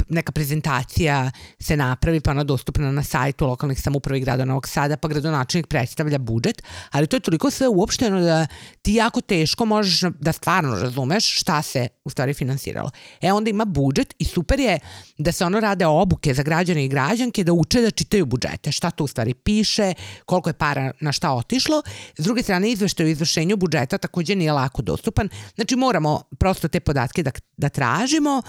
neka 0.09 0.32
prezentacija 0.32 1.30
se 1.61 1.76
napravi 1.76 2.20
pa 2.20 2.30
ona 2.30 2.44
dostupna 2.44 2.92
na 2.92 3.02
sajtu 3.02 3.46
lokalnih 3.46 3.82
samouprava 3.82 4.16
i 4.16 4.20
grada 4.20 4.44
Novog 4.44 4.68
Sada 4.68 4.96
pa 4.96 5.09
gradonačelnik 5.09 5.66
predstavlja 5.66 6.18
budžet, 6.18 6.62
ali 6.90 7.06
to 7.06 7.16
je 7.16 7.20
toliko 7.20 7.50
sve 7.50 7.68
uopšteno 7.68 8.20
da 8.20 8.46
ti 8.82 8.94
jako 8.94 9.20
teško 9.20 9.64
možeš 9.64 10.00
da 10.20 10.32
stvarno 10.32 10.74
razumeš 10.74 11.40
šta 11.40 11.62
se 11.62 11.88
u 12.04 12.11
stvari 12.11 12.35
finansiralo. 12.35 12.90
E 13.20 13.32
onda 13.32 13.50
ima 13.50 13.64
budžet 13.64 14.14
i 14.18 14.24
super 14.24 14.61
je 14.61 14.78
da 15.18 15.32
se 15.32 15.44
ono 15.44 15.61
rade 15.61 15.87
obuke 15.87 16.35
za 16.35 16.42
građane 16.42 16.85
i 16.85 16.88
građanke 16.88 17.44
da 17.44 17.52
uče 17.52 17.80
da 17.80 17.90
čitaju 17.90 18.26
budžete, 18.26 18.72
šta 18.72 18.90
to 18.90 19.04
u 19.04 19.06
stvari 19.06 19.35
piše, 19.35 19.94
koliko 20.24 20.48
je 20.48 20.52
para 20.52 20.92
na 21.00 21.12
šta 21.12 21.32
otišlo. 21.32 21.82
S 22.18 22.24
druge 22.24 22.42
strane 22.42 22.70
izveštaj 22.70 23.06
o 23.06 23.09
izvršenju 23.09 23.56
budžeta 23.56 23.98
takođe 23.98 24.35
nije 24.35 24.52
lako 24.52 24.82
dostupan. 24.82 25.28
Znači 25.54 25.76
moramo 25.76 26.22
prosto 26.38 26.68
te 26.68 26.80
podatke 26.80 27.22
da, 27.22 27.30
da 27.56 27.68
tražimo 27.68 28.42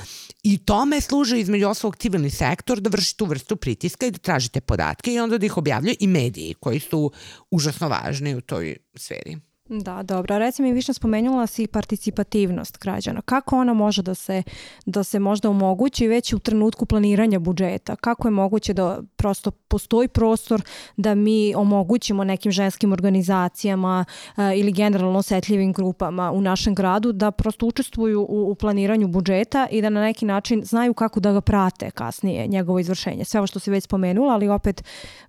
i 0.44 0.58
tome 0.88 1.02
služe 1.02 1.40
između 1.40 1.68
ostalog 1.68 1.98
civilni 1.98 2.30
sektor 2.30 2.80
da 2.80 2.90
vrši 2.90 3.18
tu 3.18 3.26
vrstu 3.26 3.56
pritiska 3.56 4.06
i 4.06 4.12
da 4.12 4.18
traži 4.18 4.50
te 4.50 4.62
podatke 4.62 5.14
i 5.14 5.20
onda 5.20 5.38
da 5.38 5.46
ih 5.46 5.58
objavljaju 5.58 5.96
i 6.00 6.08
mediji 6.08 6.54
koji 6.60 6.80
su 6.80 7.12
užasno 7.52 7.90
važni 7.90 8.36
u 8.36 8.42
toj 8.42 8.78
sferi. 8.96 9.38
Da, 9.70 10.04
dobro. 10.04 10.38
Reci 10.38 10.62
mi, 10.62 10.74
više 10.74 10.94
spomenula 10.94 11.48
si 11.48 11.68
participativnost 11.68 12.78
građana. 12.78 13.22
Kako 13.22 13.58
ona 13.58 13.74
može 13.74 14.02
da 14.02 14.16
se, 14.16 14.44
da 14.86 15.04
se 15.04 15.20
možda 15.20 15.50
omogući 15.50 16.08
već 16.08 16.34
u 16.34 16.40
trenutku 16.40 16.86
planiranja 16.86 17.40
budžeta? 17.40 17.96
Kako 17.96 18.28
je 18.28 18.32
moguće 18.32 18.74
da 18.74 19.02
prosto 19.16 19.52
postoji 19.52 20.08
prostor 20.08 20.62
da 20.98 21.16
mi 21.16 21.56
omogućimo 21.56 22.24
nekim 22.24 22.52
ženskim 22.52 22.94
organizacijama 22.94 24.06
uh, 24.08 24.44
ili 24.56 24.72
generalno 24.72 25.20
osetljivim 25.20 25.74
grupama 25.74 26.32
u 26.32 26.42
našem 26.42 26.76
gradu 26.76 27.12
da 27.12 27.32
prosto 27.32 27.66
učestvuju 27.66 28.22
u, 28.30 28.52
u 28.52 28.56
planiranju 28.56 29.08
budžeta 29.08 29.68
i 29.72 29.82
da 29.82 29.90
na 29.90 30.02
neki 30.02 30.26
način 30.26 30.62
znaju 30.66 30.94
kako 30.94 31.20
da 31.20 31.32
ga 31.32 31.42
prate 31.42 31.92
kasnije, 31.92 32.48
njegovo 32.48 32.80
izvršenje. 32.80 33.26
Sve 33.26 33.40
ovo 33.40 33.48
što 33.48 33.60
si 33.60 33.72
već 33.72 33.84
spomenula, 33.84 34.34
ali 34.34 34.48
opet 34.48 34.84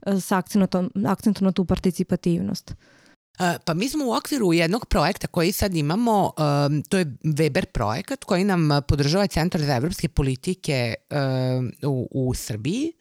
uh, 0.06 0.22
sa 0.22 0.36
akcentom, 0.36 0.90
akcentom 1.06 1.44
na 1.44 1.52
tu 1.52 1.64
participativnost. 1.64 2.74
Pa 3.64 3.74
mi 3.74 3.88
smo 3.88 4.06
u 4.06 4.12
okviru 4.12 4.52
jednog 4.52 4.86
projekta 4.86 5.26
koji 5.26 5.52
sad 5.52 5.76
imamo, 5.76 6.32
to 6.88 6.98
je 6.98 7.04
Weber 7.24 7.64
projekat 7.64 8.24
koji 8.24 8.44
nam 8.44 8.68
podržava 8.88 9.26
Centar 9.26 9.60
za 9.60 9.76
evropske 9.76 10.08
politike 10.08 10.94
u, 11.86 12.08
u 12.10 12.34
Srbiji. 12.34 12.92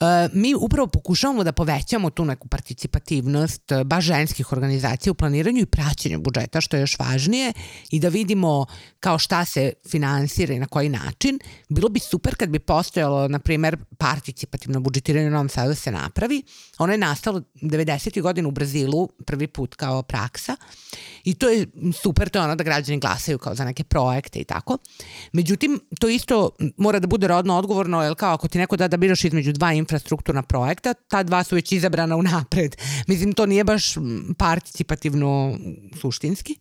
Uh, 0.00 0.06
mi 0.32 0.54
upravo 0.54 0.86
pokušavamo 0.86 1.44
da 1.44 1.52
povećamo 1.52 2.10
tu 2.10 2.24
neku 2.24 2.48
participativnost 2.48 3.62
baš 3.84 4.04
ženskih 4.04 4.52
organizacija 4.52 5.10
u 5.10 5.14
planiranju 5.14 5.60
i 5.60 5.66
praćenju 5.66 6.20
budžeta, 6.20 6.60
što 6.60 6.76
je 6.76 6.80
još 6.80 6.98
važnije, 6.98 7.52
i 7.90 8.00
da 8.00 8.08
vidimo 8.08 8.66
kao 9.00 9.18
šta 9.18 9.44
se 9.44 9.72
finansira 9.88 10.54
i 10.54 10.58
na 10.58 10.66
koji 10.66 10.88
način. 10.88 11.38
Bilo 11.68 11.88
bi 11.88 12.00
super 12.00 12.34
kad 12.36 12.48
bi 12.48 12.58
postojalo, 12.58 13.28
na 13.28 13.38
primer, 13.38 13.76
participativno 13.98 14.80
budžetiranje 14.80 15.26
u 15.26 15.30
Novom 15.30 15.48
Sadu 15.48 15.68
da 15.68 15.74
se 15.74 15.90
napravi. 15.90 16.42
Ono 16.78 16.92
je 16.92 16.98
nastalo 16.98 17.42
90. 17.54 18.22
godina 18.22 18.48
u 18.48 18.50
Brazilu, 18.50 19.08
prvi 19.26 19.46
put 19.46 19.73
kao 19.76 20.02
praksa 20.02 20.56
i 21.24 21.34
to 21.34 21.48
je 21.48 21.66
super, 22.02 22.28
to 22.28 22.38
je 22.38 22.44
ono 22.44 22.56
da 22.56 22.64
građani 22.64 23.00
glasaju 23.00 23.38
kao 23.38 23.54
za 23.54 23.64
neke 23.64 23.84
projekte 23.84 24.38
i 24.38 24.44
tako. 24.44 24.78
Međutim, 25.32 25.80
to 26.00 26.08
isto 26.08 26.50
mora 26.76 26.98
da 26.98 27.06
bude 27.06 27.28
rodno 27.28 27.58
odgovorno, 27.58 28.02
jer 28.02 28.14
kao 28.14 28.34
ako 28.34 28.48
ti 28.48 28.58
neko 28.58 28.76
da 28.76 28.88
da 28.88 28.96
biraš 28.96 29.24
između 29.24 29.52
dva 29.52 29.72
infrastrukturna 29.72 30.42
projekta, 30.42 30.94
ta 30.94 31.22
dva 31.22 31.44
su 31.44 31.54
već 31.54 31.72
izabrana 31.72 32.16
unapred. 32.16 32.76
Mislim, 33.06 33.32
to 33.32 33.46
nije 33.46 33.64
baš 33.64 33.94
participativno 34.38 35.58
suštinski. 36.00 36.58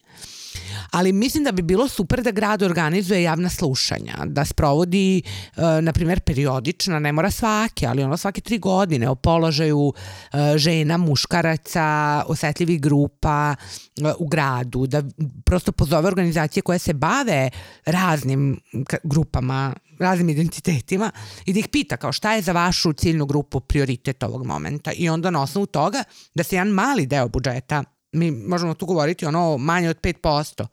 Ali 0.92 1.12
mislim 1.12 1.44
da 1.44 1.52
bi 1.52 1.62
bilo 1.62 1.88
super 1.88 2.24
da 2.24 2.32
grad 2.32 2.64
organizuje 2.64 3.24
javna 3.24 3.50
slušanja, 3.50 4.14
da 4.26 4.46
sprovodi, 4.46 5.22
e, 5.58 5.82
na 5.82 5.94
primjer, 5.94 6.20
periodična, 6.20 7.00
ne 7.00 7.12
mora 7.12 7.32
svake, 7.32 7.88
ali 7.88 8.04
ono 8.04 8.18
svake 8.18 8.42
tri 8.42 8.58
godine 8.58 9.10
o 9.10 9.16
položaju 9.16 9.94
e, 10.34 10.58
žena, 10.58 10.98
muškaraca, 10.98 12.24
osetljivih 12.28 12.82
grupa 12.82 13.56
e, 13.56 14.14
u 14.20 14.28
gradu, 14.28 14.88
da 14.88 15.04
prosto 15.46 15.72
pozove 15.72 16.08
organizacije 16.08 16.64
koje 16.64 16.80
se 16.80 16.94
bave 16.94 17.50
raznim 17.86 18.60
grupama 19.04 19.74
raznim 20.00 20.30
identitetima 20.30 21.12
i 21.46 21.54
da 21.54 21.60
ih 21.60 21.68
pita 21.68 21.98
kao 21.98 22.12
šta 22.12 22.34
je 22.34 22.42
za 22.42 22.52
vašu 22.52 22.94
ciljnu 22.94 23.26
grupu 23.26 23.60
prioritet 23.60 24.24
ovog 24.24 24.46
momenta? 24.46 24.92
I 24.92 25.10
onda 25.10 25.30
na 25.30 25.42
osnovu 25.42 25.66
toga 25.66 26.04
da 26.36 26.44
se 26.44 26.56
jedan 26.56 26.68
mali 26.68 27.06
deo 27.06 27.28
budžeta 27.28 27.84
mi 28.14 28.32
možemo 28.32 28.74
tu 28.74 28.86
govoriti 28.86 29.26
ono 29.26 29.58
manje 29.58 29.90
od 29.90 30.02
5% 30.02 30.66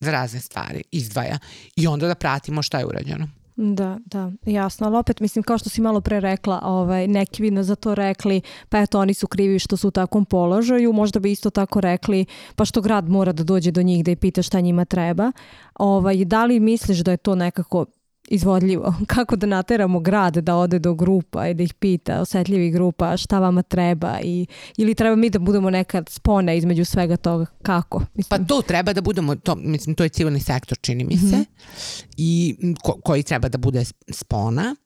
za 0.00 0.10
razne 0.10 0.40
stvari 0.40 0.82
izdvaja 0.90 1.38
i 1.76 1.86
onda 1.86 2.06
da 2.06 2.14
pratimo 2.14 2.62
šta 2.62 2.78
je 2.78 2.86
urađeno. 2.86 3.28
Da, 3.60 3.98
da, 4.04 4.32
jasno, 4.46 4.86
ali 4.86 4.96
opet 4.96 5.20
mislim 5.20 5.42
kao 5.42 5.58
što 5.58 5.70
si 5.70 5.80
malo 5.80 6.00
pre 6.00 6.20
rekla, 6.20 6.60
ovaj, 6.64 7.06
neki 7.06 7.50
bi 7.50 7.62
za 7.62 7.74
to 7.74 7.94
rekli, 7.94 8.40
pa 8.68 8.78
eto 8.80 9.00
oni 9.00 9.14
su 9.14 9.26
krivi 9.26 9.58
što 9.58 9.76
su 9.76 9.88
u 9.88 9.90
takvom 9.90 10.24
položaju, 10.24 10.92
možda 10.92 11.20
bi 11.20 11.32
isto 11.32 11.50
tako 11.50 11.80
rekli, 11.80 12.26
pa 12.56 12.64
što 12.64 12.80
grad 12.80 13.08
mora 13.08 13.32
da 13.32 13.42
dođe 13.42 13.70
do 13.70 13.82
njih 13.82 14.04
da 14.04 14.10
i 14.10 14.16
pita 14.16 14.42
šta 14.42 14.60
njima 14.60 14.84
treba. 14.84 15.32
Ovaj, 15.74 16.24
da 16.24 16.44
li 16.44 16.60
misliš 16.60 16.98
da 16.98 17.10
je 17.10 17.16
to 17.16 17.34
nekako 17.34 17.86
izvodljivo. 18.30 18.94
Kako 19.14 19.36
da 19.36 19.46
nateramo 19.46 20.00
grad 20.00 20.36
da 20.36 20.56
ode 20.56 20.78
do 20.78 20.94
grupa 20.94 21.48
i 21.48 21.54
da 21.54 21.62
ih 21.62 21.74
pita, 21.74 22.20
osetljivih 22.20 22.72
grupa, 22.72 23.16
šta 23.16 23.38
vama 23.38 23.62
treba 23.62 24.18
i, 24.22 24.46
ili 24.76 24.94
treba 24.94 25.16
mi 25.16 25.30
da 25.30 25.38
budemo 25.38 25.70
nekad 25.70 26.08
spone 26.08 26.58
između 26.58 26.84
svega 26.84 27.16
toga, 27.16 27.46
kako? 27.62 28.02
Mislim. 28.14 28.28
Pa 28.28 28.46
to 28.46 28.62
treba 28.62 28.92
da 28.92 29.00
budemo, 29.00 29.36
to, 29.36 29.54
mislim, 29.56 29.94
to 29.94 30.02
je 30.02 30.08
civilni 30.08 30.40
sektor, 30.40 30.78
čini 30.80 31.04
mi 31.04 31.16
se, 31.16 31.36
mm 31.36 31.40
-hmm. 31.40 32.04
i 32.16 32.56
ko, 32.82 33.00
koji 33.04 33.22
treba 33.22 33.48
da 33.48 33.58
bude 33.58 33.84
spona. 34.10 34.76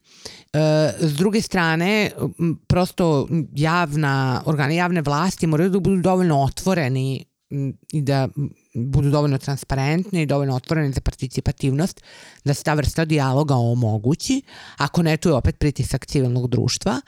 E, 0.53 0.59
s 1.01 1.17
druge 1.17 1.41
strane, 1.41 2.11
prosto 2.67 3.29
javna, 3.55 4.43
organe 4.47 4.77
javne 4.77 5.03
vlasti 5.03 5.47
moraju 5.47 5.71
da 5.71 5.81
budu 5.81 5.97
dovoljno 5.97 6.43
otvoreni 6.43 7.25
i 7.93 8.03
da 8.03 8.29
budu 8.75 9.11
dovoljno 9.11 9.39
transparentni 9.39 10.23
i 10.23 10.27
dovoljno 10.27 10.57
otvoreni 10.57 10.93
za 10.93 11.01
participativnost, 11.01 12.01
da 12.45 12.55
se 12.55 12.65
ta 12.65 12.75
vrsta 12.75 13.05
dijaloga 13.05 13.55
omogući, 13.55 14.43
ako 14.77 15.03
ne, 15.03 15.17
tu 15.17 15.29
je 15.29 15.35
opet 15.35 15.59
pritisak 15.59 16.07
civilnog 16.07 16.49
društva. 16.49 17.01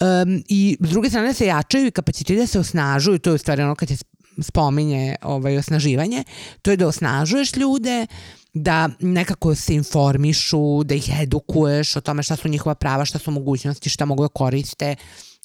Um, 0.00 0.42
I 0.48 0.76
s 0.80 0.90
druge 0.90 1.08
strane 1.08 1.34
se 1.34 1.46
jačaju 1.46 1.86
i 1.86 1.90
kapaciteti 1.90 2.40
da 2.40 2.46
se 2.46 2.60
osnažuju, 2.60 3.18
to 3.18 3.30
je 3.30 3.34
u 3.34 3.38
stvari 3.38 3.62
ono 3.62 3.74
kad 3.74 3.88
se 3.88 3.96
spominje 4.42 5.16
ovaj, 5.22 5.58
osnaživanje, 5.58 6.24
to 6.62 6.70
je 6.70 6.76
da 6.76 6.86
osnažuješ 6.86 7.56
ljude, 7.56 8.06
da 8.54 8.88
nekako 9.00 9.54
se 9.54 9.74
informišu, 9.74 10.84
da 10.84 10.94
ih 10.94 11.10
edukuješ 11.20 11.96
o 11.96 12.00
tome 12.00 12.22
šta 12.22 12.36
su 12.36 12.48
njihova 12.48 12.74
prava, 12.74 13.04
šta 13.04 13.18
su 13.18 13.30
mogućnosti, 13.30 13.90
šta 13.90 14.04
mogu 14.04 14.22
da 14.22 14.28
koriste, 14.28 14.96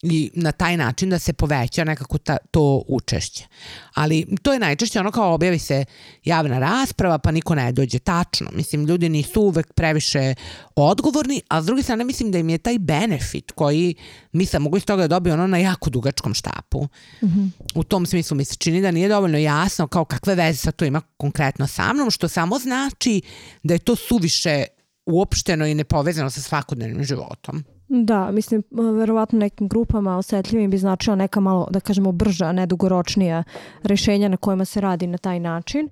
i 0.02 0.32
na 0.34 0.52
taj 0.52 0.78
način 0.78 1.10
da 1.10 1.20
se 1.20 1.34
poveća 1.34 1.84
nekako 1.84 2.18
ta, 2.18 2.38
to 2.52 2.84
učešće. 2.88 3.48
Ali 3.94 4.36
to 4.42 4.54
je 4.54 4.60
najčešće 4.60 5.00
ono 5.00 5.12
kao 5.12 5.34
objavi 5.34 5.60
se 5.60 5.86
javna 6.24 6.60
rasprava 6.60 7.18
pa 7.18 7.32
niko 7.32 7.56
ne 7.56 7.72
dođe 7.72 8.00
tačno. 8.00 8.52
Mislim, 8.54 8.86
ljudi 8.86 9.10
nisu 9.10 9.42
uvek 9.42 9.74
previše 9.74 10.36
odgovorni, 10.76 11.42
a 11.48 11.62
s 11.62 11.66
druge 11.66 11.84
strane 11.84 12.04
mislim 12.04 12.32
da 12.32 12.38
im 12.38 12.50
je 12.50 12.58
taj 12.58 12.80
benefit 12.80 13.52
koji 13.52 13.96
mi 14.32 14.46
sam 14.46 14.62
mogu 14.62 14.78
iz 14.78 14.86
toga 14.86 15.02
da 15.02 15.08
dobiju 15.08 15.34
ono 15.34 15.48
na 15.48 15.58
jako 15.58 15.90
dugačkom 15.90 16.34
štapu. 16.34 16.84
Mm 17.22 17.28
-hmm. 17.28 17.50
U 17.76 17.84
tom 17.84 18.06
smislu 18.06 18.38
mi 18.38 18.46
se 18.46 18.56
čini 18.56 18.82
da 18.82 18.92
nije 18.92 19.10
dovoljno 19.10 19.38
jasno 19.38 19.88
kao 19.88 20.06
kakve 20.06 20.36
veze 20.36 20.58
sa 20.58 20.72
to 20.72 20.86
ima 20.86 21.02
konkretno 21.18 21.68
sa 21.68 21.94
mnom, 21.94 22.12
što 22.12 22.28
samo 22.28 22.60
znači 22.60 23.22
da 23.64 23.74
je 23.74 23.80
to 23.80 23.96
suviše 23.96 24.66
uopšteno 25.06 25.66
i 25.66 25.76
nepovezano 25.76 26.30
sa 26.30 26.42
svakodnevnim 26.42 27.04
životom. 27.04 27.64
Da, 27.94 28.32
mislim, 28.32 28.64
verovatno 28.72 29.40
nekim 29.40 29.68
grupama 29.68 30.18
osetljivim 30.18 30.72
bi 30.72 30.78
značila 30.78 31.16
neka 31.16 31.40
malo, 31.40 31.68
da 31.72 31.80
kažemo, 31.80 32.12
brža, 32.12 32.52
nedugoročnija 32.52 33.44
rešenja 33.84 34.28
na 34.28 34.38
kojima 34.38 34.66
se 34.66 34.82
radi 34.82 35.08
na 35.08 35.18
taj 35.18 35.40
način. 35.40 35.90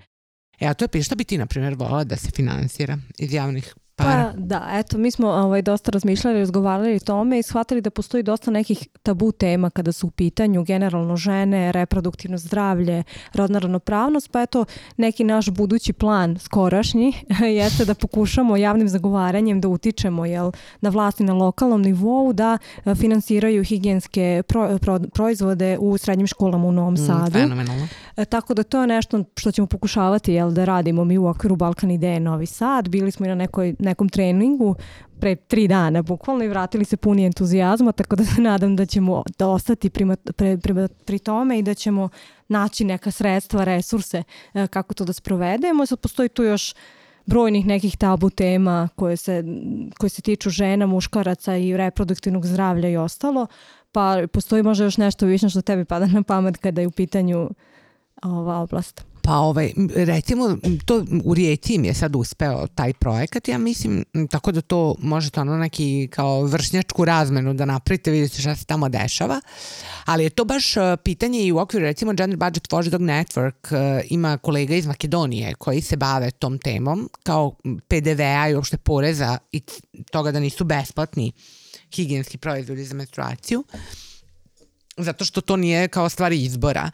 E, 0.59 0.67
a 0.67 0.73
to 0.73 0.85
je, 0.93 1.03
šta 1.03 1.15
bi 1.15 1.23
ti, 1.23 1.38
na 1.38 1.45
primjer, 1.45 1.75
volala 1.75 2.03
da 2.03 2.15
se 2.15 2.31
finansira 2.31 2.97
iz 3.17 3.33
javnih 3.33 3.75
para. 4.03 4.31
Pa 4.33 4.39
da, 4.39 4.67
eto, 4.71 4.97
mi 4.97 5.12
smo 5.12 5.27
ovaj, 5.27 5.62
dosta 5.62 5.91
razmišljali, 5.91 6.39
razgovarali 6.39 6.95
o 6.95 6.99
tome 6.99 7.39
i 7.39 7.43
shvatili 7.43 7.81
da 7.81 7.89
postoji 7.89 8.23
dosta 8.23 8.51
nekih 8.51 8.88
tabu 9.03 9.31
tema 9.31 9.69
kada 9.69 9.91
su 9.91 10.07
u 10.07 10.12
pitanju 10.12 10.63
generalno 10.63 11.15
žene, 11.15 11.71
reproduktivno 11.71 12.38
zdravlje, 12.38 13.03
rodna 13.33 13.59
ravnopravnost, 13.59 14.31
pa 14.31 14.41
eto, 14.41 14.65
neki 14.97 15.23
naš 15.23 15.49
budući 15.49 15.93
plan 15.93 16.38
skorašnji 16.39 17.13
jeste 17.59 17.85
da 17.85 17.93
pokušamo 17.93 18.57
javnim 18.57 18.89
zagovaranjem 18.89 19.62
da 19.62 19.67
utičemo 19.67 20.25
jel, 20.25 20.51
na 20.81 20.89
vlasti 20.89 21.23
na 21.23 21.33
lokalnom 21.33 21.81
nivou 21.81 22.33
da 22.33 22.57
e, 22.85 22.95
finansiraju 22.95 23.63
higijenske 23.63 24.43
pro, 24.47 24.77
pro, 24.81 24.99
proizvode 25.13 25.77
u 25.79 25.97
srednjim 25.97 26.27
školama 26.27 26.67
u 26.67 26.71
Novom 26.71 26.93
mm, 26.93 26.97
Sadu. 26.97 27.31
Fenomenalno. 27.31 27.88
E, 28.17 28.25
tako 28.25 28.53
da 28.53 28.63
to 28.63 28.81
je 28.81 28.88
nešto 28.88 29.23
što 29.38 29.51
ćemo 29.51 29.67
pokušavati 29.67 30.33
jel, 30.33 30.51
da 30.51 30.65
radimo 30.65 31.03
mi 31.03 31.17
u 31.17 31.27
okviru 31.27 31.55
Balkan 31.55 31.91
Ideje 31.91 32.19
Novi 32.19 32.45
Sad. 32.45 32.89
Bili 32.89 33.12
smo 33.12 33.25
i 33.25 33.29
na 33.29 33.35
nekoj 33.35 33.75
nekom 33.89 34.10
treningu 34.10 34.75
pre 35.19 35.36
tri 35.36 35.67
dana 35.67 36.02
bukvalno 36.02 36.43
i 36.43 36.47
vratili 36.47 36.86
se 36.86 36.97
puni 36.97 37.25
entuzijazma, 37.25 37.91
tako 37.91 38.15
da 38.15 38.25
se 38.25 38.41
nadam 38.41 38.75
da 38.75 38.86
ćemo 38.86 39.23
da 39.38 39.47
ostati 39.47 39.89
prima, 39.89 40.15
pre, 40.15 40.58
pre, 40.58 40.88
pri 41.06 41.19
tome 41.19 41.60
i 41.60 41.63
da 41.63 41.73
ćemo 41.73 42.10
naći 42.47 42.84
neka 42.86 43.12
sredstva, 43.12 43.63
resurse 43.63 44.23
e, 44.54 44.67
kako 44.67 44.93
to 44.93 45.06
da 45.06 45.13
sprovedemo. 45.13 45.86
Sad 45.86 45.99
postoji 45.99 46.30
tu 46.30 46.43
još 46.43 46.73
brojnih 47.25 47.65
nekih 47.65 47.97
tabu 47.97 48.30
tema 48.30 48.89
koje 48.95 49.17
se, 49.17 49.43
koje 49.97 50.10
se 50.10 50.21
tiču 50.21 50.49
žena, 50.49 50.86
muškaraca 50.86 51.56
i 51.56 51.78
reproduktivnog 51.78 52.45
zdravlja 52.45 52.89
i 52.89 52.97
ostalo, 52.97 53.47
pa 53.91 54.17
postoji 54.34 54.63
možda 54.63 54.84
još 54.84 54.97
nešto 54.97 55.25
više 55.25 55.49
što 55.49 55.62
tebi 55.62 55.86
pada 55.86 56.06
na 56.08 56.23
pamet 56.23 56.58
kada 56.58 56.82
je 56.82 56.88
u 56.88 56.91
pitanju 56.91 57.49
ova 58.23 58.58
oblast. 58.58 59.09
Pa 59.21 59.38
ovaj, 59.38 59.73
recimo, 59.95 60.58
to 60.86 61.05
u 61.23 61.34
Rijeci 61.34 61.73
im 61.73 61.86
je 61.86 61.93
sad 61.93 62.15
uspeo 62.15 62.67
taj 62.67 62.93
projekat, 62.93 63.47
ja 63.47 63.58
mislim, 63.58 64.05
tako 64.29 64.51
da 64.51 64.62
to 64.62 64.95
možete 64.99 65.41
ono 65.41 65.58
neki 65.58 66.08
kao 66.12 66.43
vršnjačku 66.43 67.05
razmenu 67.05 67.53
da 67.53 67.65
napravite, 67.65 68.12
vidite 68.12 68.41
šta 68.41 68.55
se 68.55 68.65
tamo 68.65 68.89
dešava, 68.89 69.41
ali 70.05 70.23
je 70.23 70.29
to 70.29 70.45
baš 70.45 70.77
e, 70.77 70.97
pitanje 71.03 71.43
i 71.43 71.51
u 71.51 71.58
okviru 71.58 71.86
recimo 71.86 72.13
Gender 72.13 72.38
Budget 72.38 72.67
Watchdog 72.67 72.99
Network 72.99 73.75
e, 73.75 74.03
ima 74.10 74.38
kolega 74.38 74.75
iz 74.75 74.88
Makedonije 74.88 75.53
koji 75.53 75.82
se 75.82 75.97
bave 75.97 76.32
tom 76.32 76.58
temom 76.60 77.10
kao 77.23 77.55
PDV-a 77.88 78.49
i 78.49 78.55
uopšte 78.55 78.77
poreza 78.77 79.38
i 79.51 79.62
toga 80.12 80.32
da 80.32 80.39
nisu 80.39 80.63
besplatni 80.63 81.32
higijenski 81.95 82.38
proizvodi 82.38 82.84
za 82.86 82.95
menstruaciju 82.95 83.63
zato 84.99 85.25
što 85.25 85.41
to 85.41 85.55
nije 85.55 85.88
kao 85.88 86.09
stvari 86.09 86.43
izbora. 86.43 86.91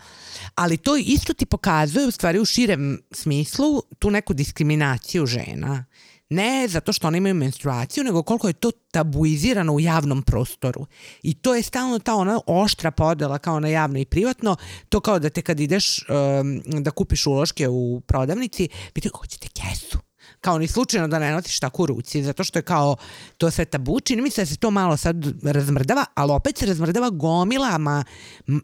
Ali 0.56 0.78
to 0.78 0.96
isto 0.96 1.34
ti 1.34 1.46
pokazuje 1.46 2.08
u 2.08 2.12
stvari 2.12 2.40
u 2.40 2.46
širem 2.46 3.02
smislu 3.12 3.82
tu 4.00 4.12
neku 4.12 4.34
diskriminaciju 4.34 5.26
žena. 5.26 5.86
Ne 6.30 6.68
zato 6.68 6.94
što 6.94 7.08
one 7.08 7.18
imaju 7.18 7.36
menstruaciju, 7.36 8.04
nego 8.04 8.24
koliko 8.24 8.48
je 8.48 8.54
to 8.54 8.72
tabuizirano 8.72 9.74
u 9.74 9.80
javnom 9.80 10.24
prostoru. 10.24 10.86
I 11.24 11.34
to 11.34 11.56
je 11.56 11.64
stalno 11.64 12.00
ta 12.00 12.16
ona 12.16 12.40
oštra 12.48 12.92
podela 12.92 13.38
kao 13.38 13.60
na 13.60 13.68
javno 13.68 14.00
i 14.00 14.06
privatno. 14.06 14.56
To 14.90 15.00
kao 15.00 15.20
da 15.20 15.30
te 15.30 15.42
kad 15.42 15.60
ideš 15.60 16.06
um, 16.10 16.84
da 16.84 16.92
kupiš 16.92 17.26
uloške 17.26 17.68
u 17.68 18.02
prodavnici, 18.08 18.70
pitaju 18.94 19.12
hoćete 19.16 19.48
kesu 19.48 19.98
kao 20.46 20.58
ni 20.58 20.68
slučajno 20.68 21.08
da 21.08 21.20
ne 21.20 21.32
nosiš 21.32 21.60
tako 21.60 21.84
u 21.84 21.86
ruci, 21.86 22.24
zato 22.24 22.44
što 22.44 22.60
je 22.60 22.64
kao 22.64 22.96
to 23.38 23.52
sve 23.52 23.66
tabu. 23.66 24.00
Čini 24.00 24.22
mi 24.22 24.30
se 24.30 24.42
da 24.42 24.46
se 24.46 24.58
to 24.58 24.72
malo 24.72 24.98
sad 24.98 25.26
razmrdava, 25.44 26.06
ali 26.16 26.32
opet 26.32 26.58
se 26.58 26.66
razmrdava 26.66 27.10
gomilama 27.10 28.04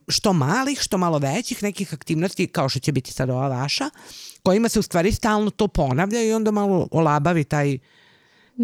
što 0.08 0.34
malih, 0.34 0.80
što 0.80 0.98
malo 0.98 1.17
većih 1.17 1.63
nekih 1.63 1.94
aktivnosti, 1.94 2.48
kao 2.48 2.70
što 2.70 2.80
će 2.80 2.91
biti 2.91 3.13
sad 3.13 3.30
ova 3.30 3.48
vaša, 3.48 3.89
kojima 4.44 4.70
se 4.70 4.80
u 4.80 4.82
stvari 4.82 5.12
stalno 5.12 5.50
to 5.50 5.67
ponavlja 5.67 6.22
i 6.24 6.34
onda 6.34 6.52
malo 6.52 6.88
olabavi 6.91 7.44
taj 7.44 7.78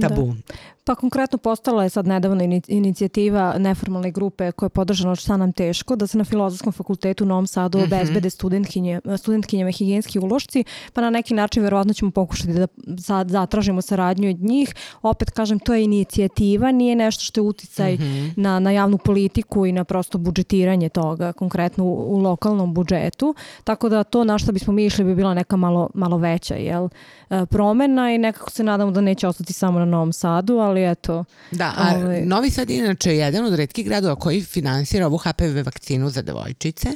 tabu. 0.01 0.35
Da. 0.47 0.53
Pa 0.87 0.95
konkretno 0.95 1.37
postala 1.37 1.83
je 1.83 1.89
sad 1.89 2.07
nedavno 2.07 2.43
inicijativa 2.67 3.57
neformalne 3.57 4.11
grupe 4.11 4.51
koja 4.51 4.67
je 4.67 4.69
podržana 4.69 5.11
od 5.11 5.17
šta 5.17 5.37
nam 5.37 5.53
teško 5.53 5.95
da 5.95 6.07
se 6.07 6.17
na 6.17 6.23
Filozofskom 6.23 6.73
fakultetu 6.73 7.23
u 7.23 7.27
Novom 7.27 7.47
Sadu 7.47 7.77
mhm. 7.77 7.87
obezbede 7.87 8.29
studentkinje, 8.29 9.01
studentkinjama 9.17 9.71
higijenski 9.71 10.19
ulošci, 10.19 10.63
pa 10.93 11.01
na 11.01 11.09
neki 11.09 11.33
način 11.33 11.63
verovatno 11.63 11.93
ćemo 11.93 12.11
pokušati 12.11 12.53
da 12.53 12.67
sad 12.99 13.29
zatražimo 13.29 13.81
saradnju 13.81 14.29
od 14.29 14.39
njih. 14.39 14.75
Opet 15.01 15.31
kažem, 15.31 15.59
to 15.59 15.73
je 15.73 15.83
inicijativa, 15.83 16.71
nije 16.71 16.95
nešto 16.95 17.23
što 17.23 17.41
je 17.41 17.45
uticaj 17.45 17.93
mm 17.93 17.97
-hmm. 17.97 18.31
na, 18.35 18.59
na 18.59 18.71
javnu 18.71 18.97
politiku 18.97 19.65
i 19.65 19.71
na 19.71 19.83
prosto 19.83 20.17
budžetiranje 20.17 20.89
toga, 20.89 21.33
konkretno 21.33 21.83
u, 21.83 22.15
u 22.15 22.17
lokalnom 22.17 22.73
budžetu. 22.73 23.35
Tako 23.63 23.89
da 23.89 24.03
to 24.03 24.23
na 24.23 24.37
što 24.37 24.51
bismo 24.51 24.73
mi 24.73 24.85
išli 24.85 25.05
bi 25.05 25.15
bila 25.15 25.33
neka 25.33 25.57
malo, 25.57 25.89
malo 25.93 26.17
veća 26.17 26.55
jel, 26.55 26.89
e, 27.29 27.45
promena 27.45 28.11
i 28.11 28.17
nekako 28.17 28.51
se 28.51 28.63
nadamo 28.63 28.91
da 28.91 29.01
neće 29.01 29.27
ostati 29.27 29.53
samo 29.53 29.79
na 29.79 29.85
Novom 29.85 30.13
Sadu, 30.13 30.57
ali 30.57 30.76
ali 30.77 30.91
eto. 30.91 31.23
Da, 31.51 31.73
a 31.77 31.97
ovaj... 31.97 32.25
Novi 32.25 32.49
Sad 32.49 32.69
je 32.69 32.77
inače 32.77 33.15
jedan 33.15 33.45
od 33.45 33.55
redkih 33.55 33.85
gradova 33.85 34.15
koji 34.15 34.41
finansira 34.41 35.07
ovu 35.07 35.17
HPV 35.17 35.65
vakcinu 35.65 36.09
za 36.09 36.21
devojčice 36.21 36.89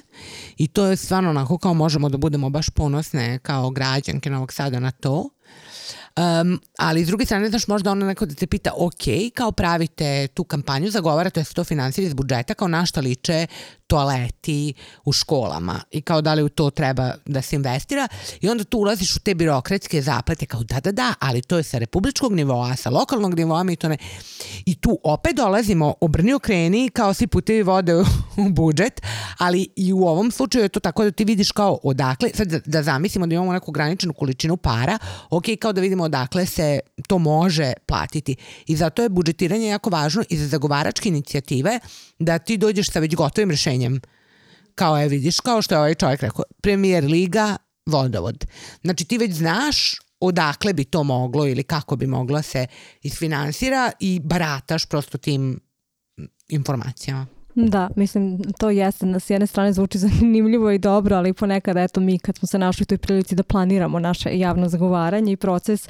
i 0.58 0.68
to 0.68 0.86
je 0.86 0.96
stvarno 0.96 1.30
onako 1.30 1.58
kao 1.58 1.74
možemo 1.74 2.10
da 2.10 2.18
budemo 2.18 2.50
baš 2.50 2.70
ponosne 2.70 3.40
kao 3.40 3.70
građanke 3.70 4.30
Novog 4.30 4.54
Sada 4.54 4.80
na 4.80 4.92
to. 4.92 5.30
Um, 6.18 6.62
ali 6.78 7.04
s 7.04 7.08
druge 7.08 7.26
strane, 7.26 7.50
znaš, 7.50 7.68
možda 7.68 7.92
ono 7.92 8.06
neko 8.06 8.26
da 8.26 8.36
te 8.36 8.48
pita, 8.48 8.72
ok, 8.78 9.34
kao 9.34 9.52
pravite 9.52 10.28
tu 10.28 10.44
kampanju, 10.44 10.90
zagovarate 10.90 11.40
da 11.40 11.44
se 11.44 11.54
to 11.54 11.64
finansira 11.64 12.08
iz 12.08 12.14
budžeta, 12.14 12.54
kao 12.54 12.68
na 12.68 12.86
šta 12.86 13.02
liče 13.02 13.48
toaleti 13.92 14.74
u 15.06 15.12
školama 15.12 15.80
i 15.92 16.02
kao 16.02 16.22
da 16.22 16.34
li 16.34 16.44
u 16.44 16.50
to 16.50 16.70
treba 16.70 17.14
da 17.26 17.42
se 17.42 17.56
investira 17.56 18.08
i 18.42 18.50
onda 18.50 18.64
tu 18.64 18.78
ulaziš 18.78 19.16
u 19.16 19.20
te 19.20 19.36
birokratske 19.36 20.02
zaplete 20.02 20.46
kao 20.46 20.64
da, 20.64 20.80
da, 20.80 20.92
da, 20.92 21.14
ali 21.20 21.42
to 21.42 21.58
je 21.58 21.64
sa 21.64 21.78
republičkog 21.78 22.34
nivoa, 22.34 22.76
sa 22.76 22.90
lokalnog 22.90 23.36
nivoa 23.36 23.64
mi 23.64 23.76
to 23.76 23.90
ne... 23.90 23.98
I 24.66 24.76
tu 24.76 25.00
opet 25.04 25.36
dolazimo 25.36 25.94
obrni 26.02 26.34
okreni 26.34 26.90
kao 26.90 27.14
svi 27.14 27.28
putevi 27.28 27.64
vode 27.64 27.96
u, 27.96 28.04
budžet, 28.50 29.02
ali 29.38 29.68
i 29.76 29.94
u 29.94 30.08
ovom 30.08 30.32
slučaju 30.32 30.66
je 30.66 30.70
to 30.70 30.80
tako 30.80 31.04
da 31.04 31.12
ti 31.12 31.26
vidiš 31.26 31.52
kao 31.52 31.80
odakle, 31.84 32.30
sad 32.34 32.48
da, 32.48 32.60
da 32.66 32.84
zamislimo 32.84 33.28
da 33.28 33.36
imamo 33.36 33.54
neku 33.54 33.72
graničnu 33.72 34.14
količinu 34.14 34.58
para, 34.58 34.98
ok, 35.30 35.46
kao 35.60 35.74
da 35.74 35.82
vidimo 35.82 36.04
odakle 36.04 36.46
se 36.46 36.80
to 37.08 37.18
može 37.18 37.74
platiti. 37.86 38.36
I 38.68 38.76
zato 38.76 39.04
je 39.04 39.10
budžetiranje 39.10 39.68
jako 39.68 39.90
važno 39.90 40.24
i 40.30 40.38
za 40.38 40.48
zagovaračke 40.48 41.10
inicijative 41.10 41.80
da 42.22 42.40
ti 42.40 42.58
dođeš 42.58 42.92
sa 42.92 43.00
već 43.00 43.16
gotovim 43.16 43.52
rešenjem. 43.52 44.02
Kao 44.76 44.98
je, 44.98 45.08
vidiš, 45.08 45.40
kao 45.40 45.62
što 45.62 45.76
je 45.76 45.80
ovaj 45.80 45.96
čovjek 45.96 46.22
rekao, 46.22 46.44
premijer 46.62 47.04
liga, 47.04 47.58
vodovod. 47.86 48.46
Znači 48.82 49.06
ti 49.06 49.18
već 49.18 49.32
znaš 49.32 49.96
odakle 50.20 50.74
bi 50.74 50.84
to 50.84 51.04
moglo 51.04 51.48
ili 51.48 51.64
kako 51.64 51.96
bi 51.96 52.08
moglo 52.08 52.42
se 52.42 52.68
isfinansira 53.02 53.92
i 54.00 54.20
barataš 54.24 54.86
prosto 54.86 55.18
tim 55.18 55.60
informacijama. 56.50 57.28
Da, 57.56 57.90
mislim, 57.96 58.40
to 58.60 58.70
jeste, 58.70 59.06
na 59.06 59.20
s 59.20 59.30
jedne 59.30 59.48
strane 59.48 59.74
zvuči 59.74 59.98
zanimljivo 60.08 60.72
i 60.72 60.78
dobro, 60.78 61.16
ali 61.16 61.34
ponekad, 61.34 61.78
eto, 61.78 62.00
mi 62.00 62.20
kad 62.20 62.38
smo 62.38 62.48
se 62.48 62.60
našli 62.60 62.84
u 62.84 62.86
toj 62.86 62.98
prilici 62.98 63.36
da 63.36 63.44
planiramo 63.44 64.00
naše 64.00 64.40
javno 64.40 64.70
zagovaranje 64.70 65.32
i 65.32 65.38
proces, 65.38 65.90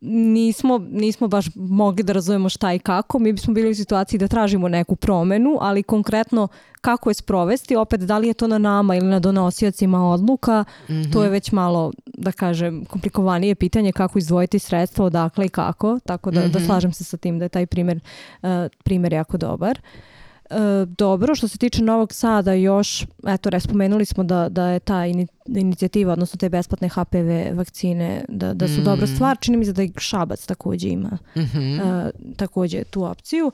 nismo, 0.00 0.78
nismo 0.78 1.28
baš 1.28 1.46
mogli 1.54 2.02
da 2.02 2.12
razumemo 2.12 2.48
šta 2.48 2.72
i 2.72 2.78
kako. 2.78 3.18
Mi 3.18 3.32
bismo 3.32 3.54
bili 3.54 3.70
u 3.70 3.74
situaciji 3.74 4.18
da 4.18 4.28
tražimo 4.28 4.68
neku 4.68 4.96
promenu, 4.96 5.58
ali 5.60 5.82
konkretno 5.82 6.48
kako 6.80 7.10
je 7.10 7.14
sprovesti, 7.14 7.76
opet 7.76 8.00
da 8.00 8.18
li 8.18 8.28
je 8.28 8.34
to 8.34 8.46
na 8.46 8.58
nama 8.58 8.96
ili 8.96 9.06
na 9.06 9.20
donosiocima 9.20 10.10
odluka, 10.10 10.64
mm 10.88 10.92
-hmm. 10.92 11.12
to 11.12 11.24
je 11.24 11.30
već 11.30 11.52
malo, 11.52 11.92
da 12.06 12.32
kažem, 12.32 12.84
komplikovanije 12.84 13.54
pitanje 13.54 13.92
kako 13.92 14.18
izdvojiti 14.18 14.58
sredstva, 14.58 15.04
odakle 15.04 15.46
i 15.46 15.48
kako, 15.48 15.98
tako 16.06 16.30
da, 16.30 16.40
mm 16.40 16.44
-hmm. 16.44 16.52
da 16.52 16.58
mhm. 16.58 16.66
slažem 16.66 16.92
se 16.92 17.04
sa 17.04 17.16
tim 17.16 17.38
da 17.38 17.44
je 17.44 17.48
taj 17.48 17.66
primer, 17.66 18.00
uh, 18.42 18.48
primer 18.84 19.12
jako 19.12 19.36
dobar. 19.36 19.78
Uh, 19.78 20.13
E, 20.50 20.86
dobro, 20.98 21.34
što 21.34 21.48
se 21.48 21.58
tiče 21.58 21.82
Novog 21.82 22.12
Sada 22.12 22.52
još, 22.52 23.06
eto, 23.26 23.50
respomenuli 23.50 24.04
smo 24.04 24.24
da, 24.24 24.48
da 24.48 24.68
je 24.68 24.80
ta 24.80 25.02
inicijativa, 25.46 26.12
odnosno 26.12 26.38
te 26.38 26.48
besplatne 26.48 26.88
HPV 26.88 27.56
vakcine, 27.58 28.24
da, 28.28 28.54
da 28.54 28.68
su 28.68 28.80
mm. 28.80 28.84
dobra 28.84 29.06
stvar. 29.06 29.36
Čini 29.40 29.56
mi 29.56 29.64
se 29.64 29.72
da 29.72 29.82
i 29.82 29.92
Šabac 29.98 30.46
takođe 30.46 30.88
ima 30.88 31.18
mm 31.36 31.40
-hmm. 31.40 31.80
uh, 31.80 32.10
takođe 32.36 32.84
tu 32.84 33.04
opciju. 33.04 33.52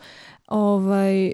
Ovaj, 0.51 1.33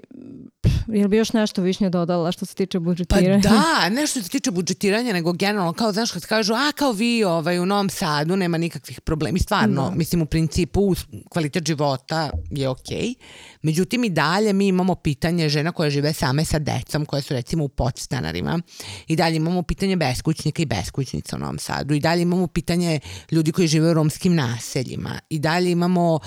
je 0.87 1.07
bi 1.07 1.17
još 1.17 1.33
nešto 1.33 1.61
višnje 1.61 1.89
dodala 1.89 2.31
što 2.31 2.45
se 2.45 2.55
tiče 2.55 2.79
budžetiranja? 2.79 3.41
Pa 3.43 3.49
da, 3.49 3.89
nešto 3.89 4.23
se 4.23 4.29
tiče 4.29 4.51
budžetiranja, 4.51 5.13
nego 5.13 5.33
generalno, 5.33 5.73
kao 5.73 5.91
znaš 5.91 6.11
kad 6.11 6.25
kažu, 6.25 6.53
a 6.53 6.71
kao 6.75 6.91
vi 6.91 7.23
ovaj, 7.23 7.59
u 7.59 7.65
Novom 7.65 7.89
Sadu 7.89 8.35
nema 8.35 8.57
nikakvih 8.57 9.01
problema. 9.01 9.37
I 9.37 9.41
stvarno, 9.41 9.89
da. 9.89 9.95
mislim 9.95 10.21
u 10.21 10.25
principu 10.25 10.95
kvalitet 11.29 11.67
života 11.67 12.29
je 12.51 12.69
okej. 12.69 12.97
Okay. 12.97 13.15
Međutim 13.61 14.03
i 14.03 14.09
dalje 14.09 14.53
mi 14.53 14.67
imamo 14.67 14.95
pitanje 14.95 15.49
žena 15.49 15.71
koje 15.71 15.89
žive 15.89 16.13
same 16.13 16.45
sa 16.45 16.59
decom, 16.59 17.05
koje 17.05 17.21
su 17.21 17.33
recimo 17.33 17.63
u 17.63 17.69
podstanarima. 17.69 18.59
I 19.07 19.15
dalje 19.15 19.35
imamo 19.35 19.63
pitanje 19.63 19.95
beskućnika 19.95 20.61
i 20.61 20.65
beskućnica 20.65 21.35
u 21.35 21.39
Novom 21.39 21.59
Sadu. 21.59 21.93
I 21.93 21.99
dalje 21.99 22.21
imamo 22.21 22.47
pitanje 22.47 22.99
ljudi 23.31 23.51
koji 23.51 23.67
žive 23.67 23.89
u 23.89 23.93
romskim 23.93 24.35
naseljima. 24.35 25.19
I 25.29 25.39
dalje 25.39 25.71
imamo 25.71 26.13
uh, 26.13 26.21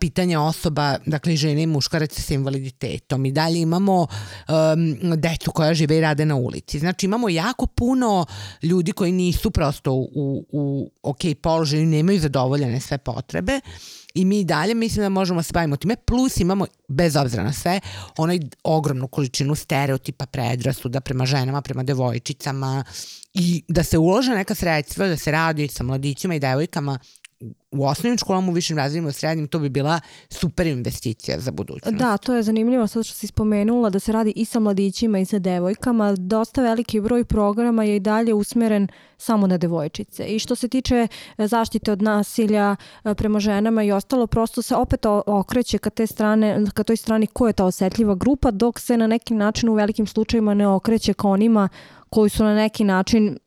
pitanje 0.00 0.38
osoba, 0.38 0.98
dakle 1.06 1.36
žene 1.36 1.62
i 1.62 1.66
muškaraca 1.66 2.22
sa 2.32 2.34
invaliditetom. 2.34 3.26
I 3.26 3.32
dalje 3.32 3.60
imamo 3.60 4.00
um, 4.02 5.20
decu 5.20 5.52
koja 5.52 5.74
žive 5.74 5.98
i 5.98 6.00
rade 6.00 6.24
na 6.24 6.36
ulici. 6.36 6.78
Znači 6.78 7.06
imamo 7.06 7.28
jako 7.28 7.66
puno 7.66 8.26
ljudi 8.62 8.92
koji 8.92 9.12
nisu 9.12 9.50
prosto 9.50 9.92
u, 9.92 10.44
u 10.52 10.90
ok 11.02 11.20
položaju, 11.42 11.86
nemaju 11.86 12.20
zadovoljene 12.20 12.80
sve 12.80 12.98
potrebe 12.98 13.60
i 14.14 14.24
mi 14.24 14.44
dalje 14.44 14.74
mislim 14.74 15.02
da 15.02 15.08
možemo 15.08 15.38
da 15.38 15.42
se 15.42 15.52
bavimo 15.52 15.76
time, 15.76 15.96
plus 15.96 16.36
imamo, 16.36 16.66
bez 16.88 17.16
obzira 17.16 17.42
na 17.42 17.52
sve, 17.52 17.80
onaj 18.16 18.40
ogromnu 18.64 19.08
količinu 19.08 19.54
stereotipa 19.54 20.26
predrasuda 20.26 21.00
prema 21.00 21.26
ženama, 21.26 21.62
prema 21.62 21.82
devojčicama 21.82 22.84
i 23.34 23.64
da 23.68 23.82
se 23.82 23.98
ulože 23.98 24.30
neka 24.30 24.54
sredstva, 24.54 25.08
da 25.08 25.16
se 25.16 25.30
radi 25.30 25.68
sa 25.68 25.84
mladićima 25.84 26.34
i 26.34 26.40
devojkama 26.40 26.98
u 27.72 27.86
osnovnim 27.86 28.18
školama, 28.18 28.50
u 28.50 28.54
višim 28.54 28.76
razredima, 28.76 29.08
u 29.08 29.12
srednjim, 29.12 29.48
to 29.48 29.58
bi 29.58 29.68
bila 29.68 30.00
super 30.30 30.66
investicija 30.66 31.40
za 31.40 31.50
budućnost. 31.50 31.96
Da, 31.96 32.16
to 32.16 32.34
je 32.34 32.42
zanimljivo 32.42 32.86
sad 32.86 33.04
što 33.04 33.14
si 33.14 33.26
spomenula 33.26 33.90
da 33.90 33.98
se 33.98 34.12
radi 34.12 34.32
i 34.36 34.44
sa 34.44 34.60
mladićima 34.60 35.18
i 35.18 35.24
sa 35.24 35.38
devojkama. 35.38 36.14
Dosta 36.18 36.62
veliki 36.62 37.00
broj 37.00 37.24
programa 37.24 37.84
je 37.84 37.96
i 37.96 38.00
dalje 38.00 38.34
usmeren 38.34 38.88
samo 39.18 39.46
na 39.46 39.58
devojčice. 39.58 40.24
I 40.24 40.38
što 40.38 40.54
se 40.54 40.68
tiče 40.68 41.08
e, 41.38 41.46
zaštite 41.46 41.92
od 41.92 42.02
nasilja 42.02 42.76
e, 43.04 43.14
prema 43.14 43.40
ženama 43.40 43.82
i 43.82 43.92
ostalo, 43.92 44.26
prosto 44.26 44.62
se 44.62 44.76
opet 44.76 45.06
okreće 45.26 45.78
ka, 45.78 45.90
te 45.90 46.06
strane, 46.06 46.64
ka 46.74 46.82
toj 46.82 46.96
strani 46.96 47.26
ko 47.26 47.46
je 47.46 47.52
ta 47.52 47.64
osetljiva 47.64 48.14
grupa, 48.14 48.50
dok 48.50 48.80
se 48.80 48.96
na 48.96 49.06
neki 49.06 49.34
način 49.34 49.68
u 49.68 49.74
velikim 49.74 50.06
slučajima 50.06 50.54
ne 50.54 50.68
okreće 50.68 51.14
ka 51.14 51.28
onima 51.28 51.68
koji 52.10 52.30
su 52.30 52.44
na 52.44 52.54
neki 52.54 52.84
način 52.84 53.38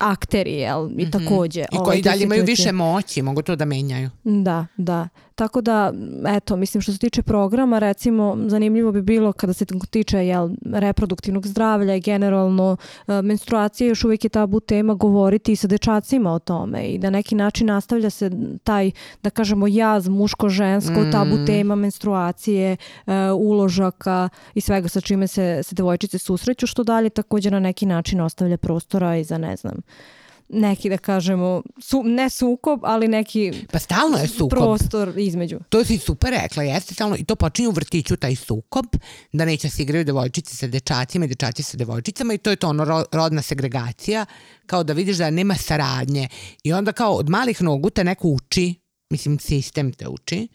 akteri, 0.00 0.52
jel, 0.52 0.90
i 0.96 1.02
mhm. 1.02 1.10
takođe. 1.10 1.64
I 1.72 1.76
koji 1.84 2.02
dalje 2.02 2.24
imaju 2.24 2.44
više 2.44 2.72
moći, 2.72 3.22
mogu 3.22 3.42
to 3.42 3.56
da 3.56 3.64
menjaju. 3.64 4.10
Da, 4.24 4.66
da. 4.76 5.08
Tako 5.38 5.60
da, 5.60 5.92
eto, 6.28 6.56
mislim 6.56 6.80
što 6.80 6.92
se 6.92 6.98
tiče 6.98 7.22
programa, 7.22 7.78
recimo, 7.78 8.36
zanimljivo 8.46 8.92
bi 8.92 9.02
bilo 9.02 9.32
kada 9.32 9.52
se 9.52 9.66
tiče 9.90 10.26
jel, 10.26 10.50
reproduktivnog 10.72 11.46
zdravlja 11.46 11.94
i 11.94 12.00
generalno 12.00 12.76
e, 13.06 13.22
menstruacije, 13.22 13.88
još 13.88 14.04
uvijek 14.04 14.24
je 14.24 14.30
tabu 14.30 14.60
tema 14.60 14.94
govoriti 14.94 15.52
i 15.52 15.56
sa 15.56 15.66
dečacima 15.66 16.32
o 16.32 16.38
tome 16.38 16.86
i 16.86 16.98
da 16.98 17.10
neki 17.10 17.34
način 17.34 17.66
nastavlja 17.66 18.10
se 18.10 18.30
taj, 18.64 18.90
da 19.22 19.30
kažemo, 19.30 19.66
jaz 19.66 20.08
muško-žensko, 20.08 21.00
mm. 21.00 21.12
tabu 21.12 21.36
tema 21.46 21.74
menstruacije, 21.74 22.76
e, 23.06 23.12
uložaka 23.32 24.28
i 24.54 24.60
svega 24.60 24.88
sa 24.88 25.00
čime 25.00 25.26
se, 25.26 25.60
se 25.62 25.74
devojčice 25.74 26.18
susreću, 26.18 26.66
što 26.66 26.84
dalje 26.84 27.10
takođe 27.10 27.50
na 27.50 27.60
neki 27.60 27.86
način 27.86 28.20
ostavlja 28.20 28.56
prostora 28.56 29.16
i 29.16 29.24
za, 29.24 29.38
ne 29.38 29.56
znam, 29.56 29.67
neki, 30.48 30.88
da 30.88 30.98
kažemo, 30.98 31.62
su, 31.80 32.02
ne 32.04 32.30
sukob, 32.30 32.80
ali 32.82 33.08
neki 33.08 33.52
Pa 33.72 33.78
stalno 33.78 34.18
je 34.18 34.28
sukob. 34.28 34.50
prostor 34.50 35.12
između. 35.16 35.58
To 35.68 35.84
si 35.84 35.98
super 35.98 36.30
rekla, 36.42 36.62
jeste 36.62 36.94
stalno, 36.94 37.16
i 37.16 37.24
to 37.24 37.36
počinje 37.36 37.68
u 37.68 37.72
vrtiću 37.72 38.16
taj 38.16 38.36
sukob, 38.36 38.86
da 39.32 39.44
neće 39.44 39.70
se 39.70 39.82
igraju 39.82 40.04
devojčice 40.04 40.56
sa 40.56 40.66
dečacima 40.66 41.24
i 41.24 41.28
dečaci 41.28 41.62
sa 41.62 41.76
devojčicama 41.76 42.34
i 42.34 42.38
to 42.38 42.50
je 42.50 42.56
to 42.56 42.68
ono 42.68 42.84
ro- 42.84 43.04
rodna 43.12 43.42
segregacija, 43.42 44.26
kao 44.66 44.84
da 44.84 44.92
vidiš 44.92 45.16
da 45.16 45.30
nema 45.30 45.54
saradnje 45.54 46.28
i 46.62 46.72
onda 46.72 46.92
kao 46.92 47.12
od 47.12 47.28
malih 47.28 47.62
nogu 47.62 47.90
te 47.90 48.04
neko 48.04 48.28
uči, 48.28 48.74
mislim 49.10 49.38
sistem 49.38 49.92
te 49.92 50.08
uči, 50.08 50.48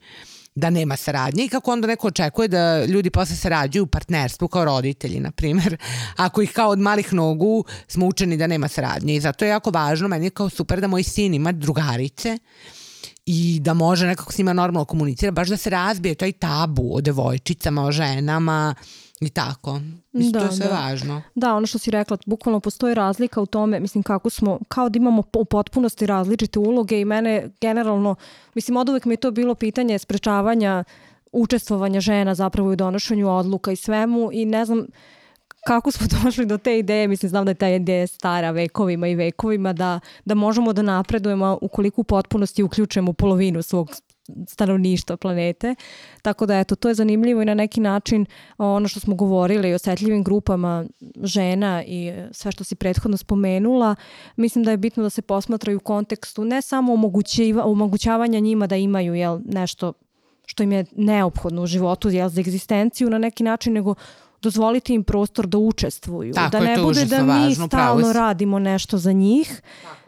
da 0.56 0.70
nema 0.70 0.96
saradnje 0.96 1.46
i 1.46 1.50
kako 1.50 1.72
onda 1.72 1.88
neko 1.88 2.08
očekuje 2.08 2.48
da 2.48 2.86
ljudi 2.86 3.10
posle 3.10 3.36
sarađuju 3.36 3.84
u 3.84 3.88
partnerstvu 3.88 4.48
kao 4.48 4.66
roditelji, 4.66 5.20
na 5.20 5.32
primjer, 5.32 5.78
ako 6.16 6.42
ih 6.42 6.52
kao 6.52 6.70
od 6.70 6.80
malih 6.80 7.14
nogu 7.14 7.66
smo 7.88 8.06
učeni 8.08 8.38
da 8.38 8.48
nema 8.48 8.68
saradnje 8.68 9.16
i 9.16 9.22
zato 9.22 9.46
je 9.46 9.50
jako 9.50 9.70
važno, 9.70 10.08
meni 10.08 10.26
je 10.26 10.30
kao 10.30 10.50
super 10.50 10.82
da 10.82 10.88
moj 10.88 11.04
sin 11.04 11.34
ima 11.34 11.52
drugarice 11.52 12.38
i 13.26 13.60
da 13.62 13.74
može 13.74 14.08
nekako 14.08 14.34
s 14.34 14.38
njima 14.38 14.54
normalno 14.54 14.86
komunicira, 14.86 15.32
baš 15.32 15.48
da 15.48 15.58
se 15.58 15.70
razbije 15.70 16.16
taj 16.16 16.32
tabu 16.32 16.96
o 16.96 17.02
devojčicama, 17.02 17.86
o 17.86 17.92
ženama 17.92 18.76
i 19.26 19.30
tako. 19.30 19.80
Mislim, 20.12 20.32
Da, 20.32 20.40
to 20.40 20.46
je 20.46 20.52
sve 20.52 20.68
da. 20.68 20.74
važno. 20.74 21.22
Da, 21.36 21.56
ono 21.56 21.68
što 21.68 21.80
si 21.80 21.92
rekla, 21.92 22.18
bukvalno 22.26 22.60
postoji 22.60 22.94
razlika 22.94 23.42
u 23.42 23.46
tome, 23.46 23.80
mislim 23.80 24.04
kako 24.04 24.30
smo, 24.30 24.60
kao 24.68 24.90
da 24.90 24.98
imamo 24.98 25.24
u 25.36 25.46
potpunosti 25.46 26.06
različite 26.06 26.60
uloge 26.60 27.02
i 27.02 27.06
mene 27.06 27.50
generalno, 27.62 28.16
mislim 28.56 28.78
od 28.78 28.90
uvek 28.90 29.06
mi 29.06 29.14
je 29.14 29.18
to 29.18 29.32
bilo 29.32 29.56
pitanje 29.56 30.00
sprečavanja 30.00 30.84
učestvovanja 31.32 32.00
žena 32.00 32.36
zapravo 32.36 32.70
u 32.70 32.76
donošenju 32.76 33.30
odluka 33.30 33.72
i 33.72 33.76
svemu 33.76 34.30
i 34.34 34.46
ne 34.46 34.66
znam 34.66 34.86
kako 35.68 35.92
smo 35.92 36.08
došli 36.24 36.46
do 36.46 36.58
te 36.58 36.80
ideje, 36.80 37.08
mislim 37.08 37.30
znam 37.30 37.46
da 37.46 37.52
je 37.52 37.56
ta 37.56 37.70
ideja 37.70 38.08
stara 38.08 38.52
vekovima 38.52 39.08
i 39.08 39.16
vekovima 39.16 39.74
da, 39.74 40.00
da 40.26 40.36
možemo 40.36 40.74
da 40.74 40.82
napredujemo 40.82 41.58
ukoliko 41.62 42.02
u 42.02 42.04
potpunosti 42.04 42.64
uključujemo 42.64 43.14
polovinu 43.14 43.62
svog 43.62 43.92
stanovništva 44.48 45.18
planete. 45.18 45.76
Tako 46.22 46.46
da 46.46 46.60
eto, 46.60 46.76
to 46.76 46.88
je 46.88 46.94
zanimljivo 46.94 47.42
i 47.42 47.46
na 47.46 47.54
neki 47.54 47.82
način 47.82 48.26
ono 48.58 48.88
što 48.88 49.00
smo 49.00 49.16
govorili 49.16 49.72
o 49.72 49.76
osetljivim 49.76 50.24
grupama 50.24 50.86
žena 51.24 51.84
i 51.84 52.08
e, 52.08 52.30
sve 52.32 52.52
što 52.52 52.64
si 52.64 52.76
prethodno 52.76 53.18
spomenula, 53.18 53.96
mislim 54.36 54.64
da 54.64 54.72
je 54.72 54.78
bitno 54.78 55.04
da 55.04 55.10
se 55.10 55.22
posmatraju 55.22 55.78
u 55.78 55.82
kontekstu 55.82 56.46
ne 56.46 56.62
samo 56.62 56.94
omogućavanja 57.64 58.40
njima 58.40 58.68
da 58.68 58.76
imaju 58.76 59.14
jel, 59.14 59.40
nešto 59.46 59.94
što 60.46 60.64
im 60.64 60.72
je 60.72 60.86
neophodno 60.96 61.62
u 61.62 61.66
životu 61.66 62.10
jel, 62.10 62.30
za 62.30 62.42
egzistenciju 62.42 63.10
na 63.10 63.18
neki 63.18 63.44
način, 63.44 63.74
nego 63.74 63.96
dozvoliti 64.44 64.94
im 64.94 65.04
prostor 65.04 65.48
da 65.48 65.58
učestvuju. 65.58 66.34
Tako 66.34 66.52
da 66.52 66.60
ne 66.60 66.78
bude 66.82 67.06
da 67.06 67.22
mi 67.24 67.30
važno, 67.30 67.68
stalno 67.68 68.14
radimo 68.14 68.60
nešto 68.60 68.98
za 68.98 69.12
njih, 69.12 69.62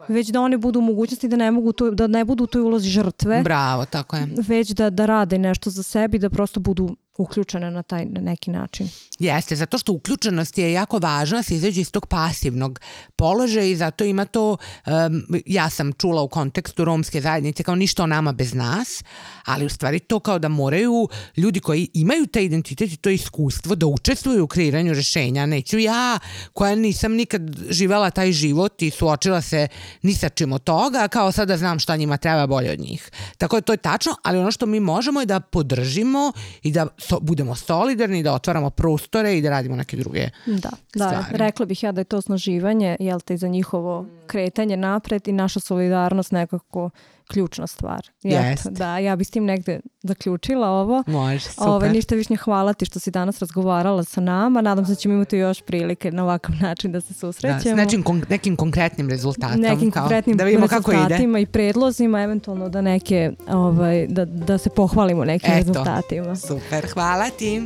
već 0.08 0.28
da 0.28 0.40
one 0.40 0.58
budu 0.58 0.78
u 0.78 0.82
mogućnosti 0.82 1.28
da 1.28 1.36
ne, 1.36 1.50
mogu 1.50 1.72
to, 1.72 1.90
da 1.90 2.06
ne 2.06 2.24
budu 2.24 2.44
u 2.44 2.46
toj 2.46 2.60
ulozi 2.62 2.88
žrtve, 2.88 3.42
Bravo, 3.42 3.84
tako 3.84 4.16
je. 4.16 4.28
već 4.48 4.70
da, 4.70 4.90
da 4.90 5.06
rade 5.06 5.38
nešto 5.38 5.70
za 5.70 5.82
sebi, 5.82 6.18
da 6.18 6.30
prosto 6.30 6.60
budu 6.60 6.96
uključene 7.18 7.70
na 7.70 7.82
taj 7.82 8.04
na 8.04 8.20
neki 8.20 8.50
način. 8.50 8.88
Jeste, 9.18 9.56
zato 9.56 9.78
što 9.78 9.92
uključenost 9.92 10.58
je 10.58 10.72
jako 10.72 10.98
važna 10.98 11.42
se 11.42 11.54
izađe 11.54 11.80
iz 11.80 11.90
tog 11.90 12.06
pasivnog 12.06 12.80
položaja 13.16 13.66
i 13.66 13.76
zato 13.76 14.04
ima 14.04 14.24
to, 14.24 14.56
um, 14.86 15.42
ja 15.46 15.70
sam 15.70 15.92
čula 15.92 16.22
u 16.22 16.28
kontekstu 16.28 16.84
romske 16.84 17.20
zajednice 17.20 17.62
kao 17.62 17.74
ništa 17.74 18.02
o 18.02 18.06
nama 18.06 18.32
bez 18.32 18.54
nas, 18.54 19.04
ali 19.44 19.66
u 19.66 19.68
stvari 19.68 19.98
to 19.98 20.20
kao 20.20 20.38
da 20.38 20.48
moraju 20.48 21.08
ljudi 21.36 21.60
koji 21.60 21.88
imaju 21.94 22.26
taj 22.26 22.44
identitet 22.44 22.92
i 22.92 22.96
to 22.96 23.10
iskustvo 23.10 23.74
da 23.74 23.86
učestvuju 23.86 24.44
u 24.44 24.46
kreiranju 24.46 24.94
rešenja. 24.94 25.46
Neću 25.46 25.78
ja, 25.78 26.18
koja 26.52 26.74
nisam 26.74 27.12
nikad 27.12 27.42
živela 27.70 28.10
taj 28.10 28.32
život 28.32 28.82
i 28.82 28.90
suočila 28.90 29.40
se 29.42 29.68
ni 30.02 30.14
sa 30.14 30.28
čim 30.28 30.52
od 30.52 30.64
toga, 30.64 31.08
kao 31.08 31.32
sada 31.32 31.56
znam 31.56 31.78
šta 31.78 31.96
njima 31.96 32.16
treba 32.16 32.46
bolje 32.46 32.72
od 32.72 32.80
njih. 32.80 33.10
Tako 33.38 33.56
da 33.56 33.60
to 33.60 33.72
je 33.72 33.76
tačno, 33.76 34.16
ali 34.22 34.38
ono 34.38 34.52
što 34.52 34.66
mi 34.66 34.80
možemo 34.80 35.20
je 35.20 35.26
da 35.26 35.40
podržimo 35.40 36.32
i 36.62 36.72
da 36.72 36.86
so, 37.08 37.18
budemo 37.20 37.54
solidarni, 37.54 38.22
da 38.22 38.32
otvaramo 38.32 38.70
prostore 38.70 39.38
i 39.38 39.42
da 39.42 39.50
radimo 39.50 39.76
neke 39.76 39.96
druge. 39.96 40.28
Da, 40.46 40.70
da, 40.94 41.08
Stvari. 41.08 41.24
rekla 41.30 41.66
bih 41.66 41.82
ja 41.82 41.92
da 41.92 42.00
je 42.00 42.04
to 42.04 42.16
osnaživanje, 42.16 42.96
jel 43.00 43.20
te, 43.20 43.36
za 43.36 43.48
njihovo 43.48 44.06
kretanje 44.26 44.76
napred 44.76 45.28
i 45.28 45.32
naša 45.32 45.60
solidarnost 45.60 46.32
nekako 46.32 46.90
ključna 47.28 47.66
stvar. 47.66 47.98
Eto, 48.24 48.28
Jeste. 48.28 48.70
Da, 48.70 48.98
ja 48.98 49.16
bi 49.16 49.24
s 49.24 49.30
tim 49.30 49.44
negde 49.44 49.80
zaključila 50.02 50.68
ovo. 50.68 51.02
Može, 51.06 51.40
super. 51.40 51.68
Ove, 51.68 51.88
ništa 51.90 52.14
više 52.14 52.36
hvala 52.36 52.72
ti 52.72 52.84
što 52.84 52.98
si 52.98 53.10
danas 53.10 53.38
razgovarala 53.38 54.04
sa 54.04 54.20
nama. 54.20 54.60
Nadam 54.60 54.84
se 54.86 54.92
da 54.92 54.96
ćemo 54.96 55.14
imati 55.14 55.36
još 55.36 55.62
prilike 55.62 56.10
na 56.10 56.22
ovakav 56.24 56.54
način 56.60 56.92
da 56.92 57.00
se 57.00 57.08
da, 57.08 57.14
s 57.14 57.18
susrećemo. 57.20 57.76
nečim, 57.76 58.02
kon, 58.02 58.22
nekim 58.28 58.56
konkretnim 58.56 59.08
rezultatom. 59.10 59.60
nekim 59.60 59.90
kao, 59.90 60.02
konkretnim 60.02 60.36
da 60.36 60.44
vidimo 60.44 60.68
kako 60.68 60.92
ide. 60.92 61.00
rezultatima 61.00 61.38
i 61.38 61.46
predlozima, 61.46 62.22
eventualno 62.22 62.68
da 62.68 62.80
neke, 62.80 63.32
ovaj, 63.48 64.06
da, 64.06 64.24
da 64.24 64.58
se 64.58 64.70
pohvalimo 64.70 65.24
nekim 65.24 65.50
Eto. 65.52 65.58
rezultatima. 65.58 66.36
Super, 66.36 66.86
hvala 66.92 67.30
ti. 67.30 67.62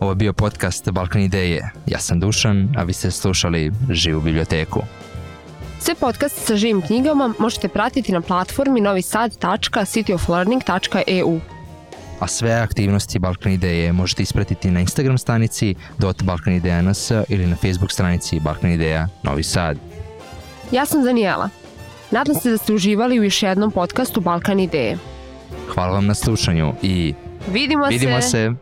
Ovo 0.00 0.10
je 0.10 0.14
bio 0.16 0.32
podcast 0.32 0.90
Balkan 0.90 1.22
Ideje. 1.22 1.70
Ja 1.86 1.98
sam 1.98 2.20
Dušan, 2.20 2.74
a 2.76 2.82
vi 2.82 2.92
ste 2.92 3.10
slušali 3.10 3.72
Živu 3.90 4.20
biblioteku. 4.20 4.80
Sve 5.80 5.94
podcast 5.94 6.46
sa 6.46 6.56
živim 6.56 6.82
knjigama 6.82 7.34
možete 7.38 7.68
pratiti 7.68 8.12
na 8.12 8.20
platformi 8.20 8.80
novisad.cityoflearning.eu. 8.80 11.40
A 12.20 12.26
sve 12.26 12.52
aktivnosti 12.52 13.18
Balkan 13.18 13.52
Ideje 13.52 13.92
možete 13.92 14.22
ispratiti 14.22 14.70
na 14.70 14.80
Instagram 14.80 15.18
stranici 15.18 15.74
dot 15.98 16.22
Balkan 16.22 16.54
Ideja 16.54 16.82
NS 16.82 17.10
ili 17.28 17.46
na 17.46 17.56
Facebook 17.56 17.92
stranici 17.92 18.40
Balkan 18.40 18.70
Ideja 18.70 19.08
Novi 19.22 19.42
Sad. 19.42 19.78
Ja 20.72 20.86
sam 20.86 21.04
Danijela. 21.04 21.48
Nadam 22.10 22.34
se 22.34 22.50
da 22.50 22.58
ste 22.58 22.72
uživali 22.72 23.20
u 23.20 23.24
još 23.24 23.42
jednom 23.42 23.70
podcastu 23.70 24.20
Balkan 24.20 24.60
Ideje. 24.60 24.98
Hvala 25.74 25.92
vam 25.92 26.06
na 26.06 26.14
slušanju 26.14 26.72
i 26.82 27.14
Vidimo, 27.52 27.86
vidimo 27.86 28.22
se! 28.22 28.28
se 28.28 28.52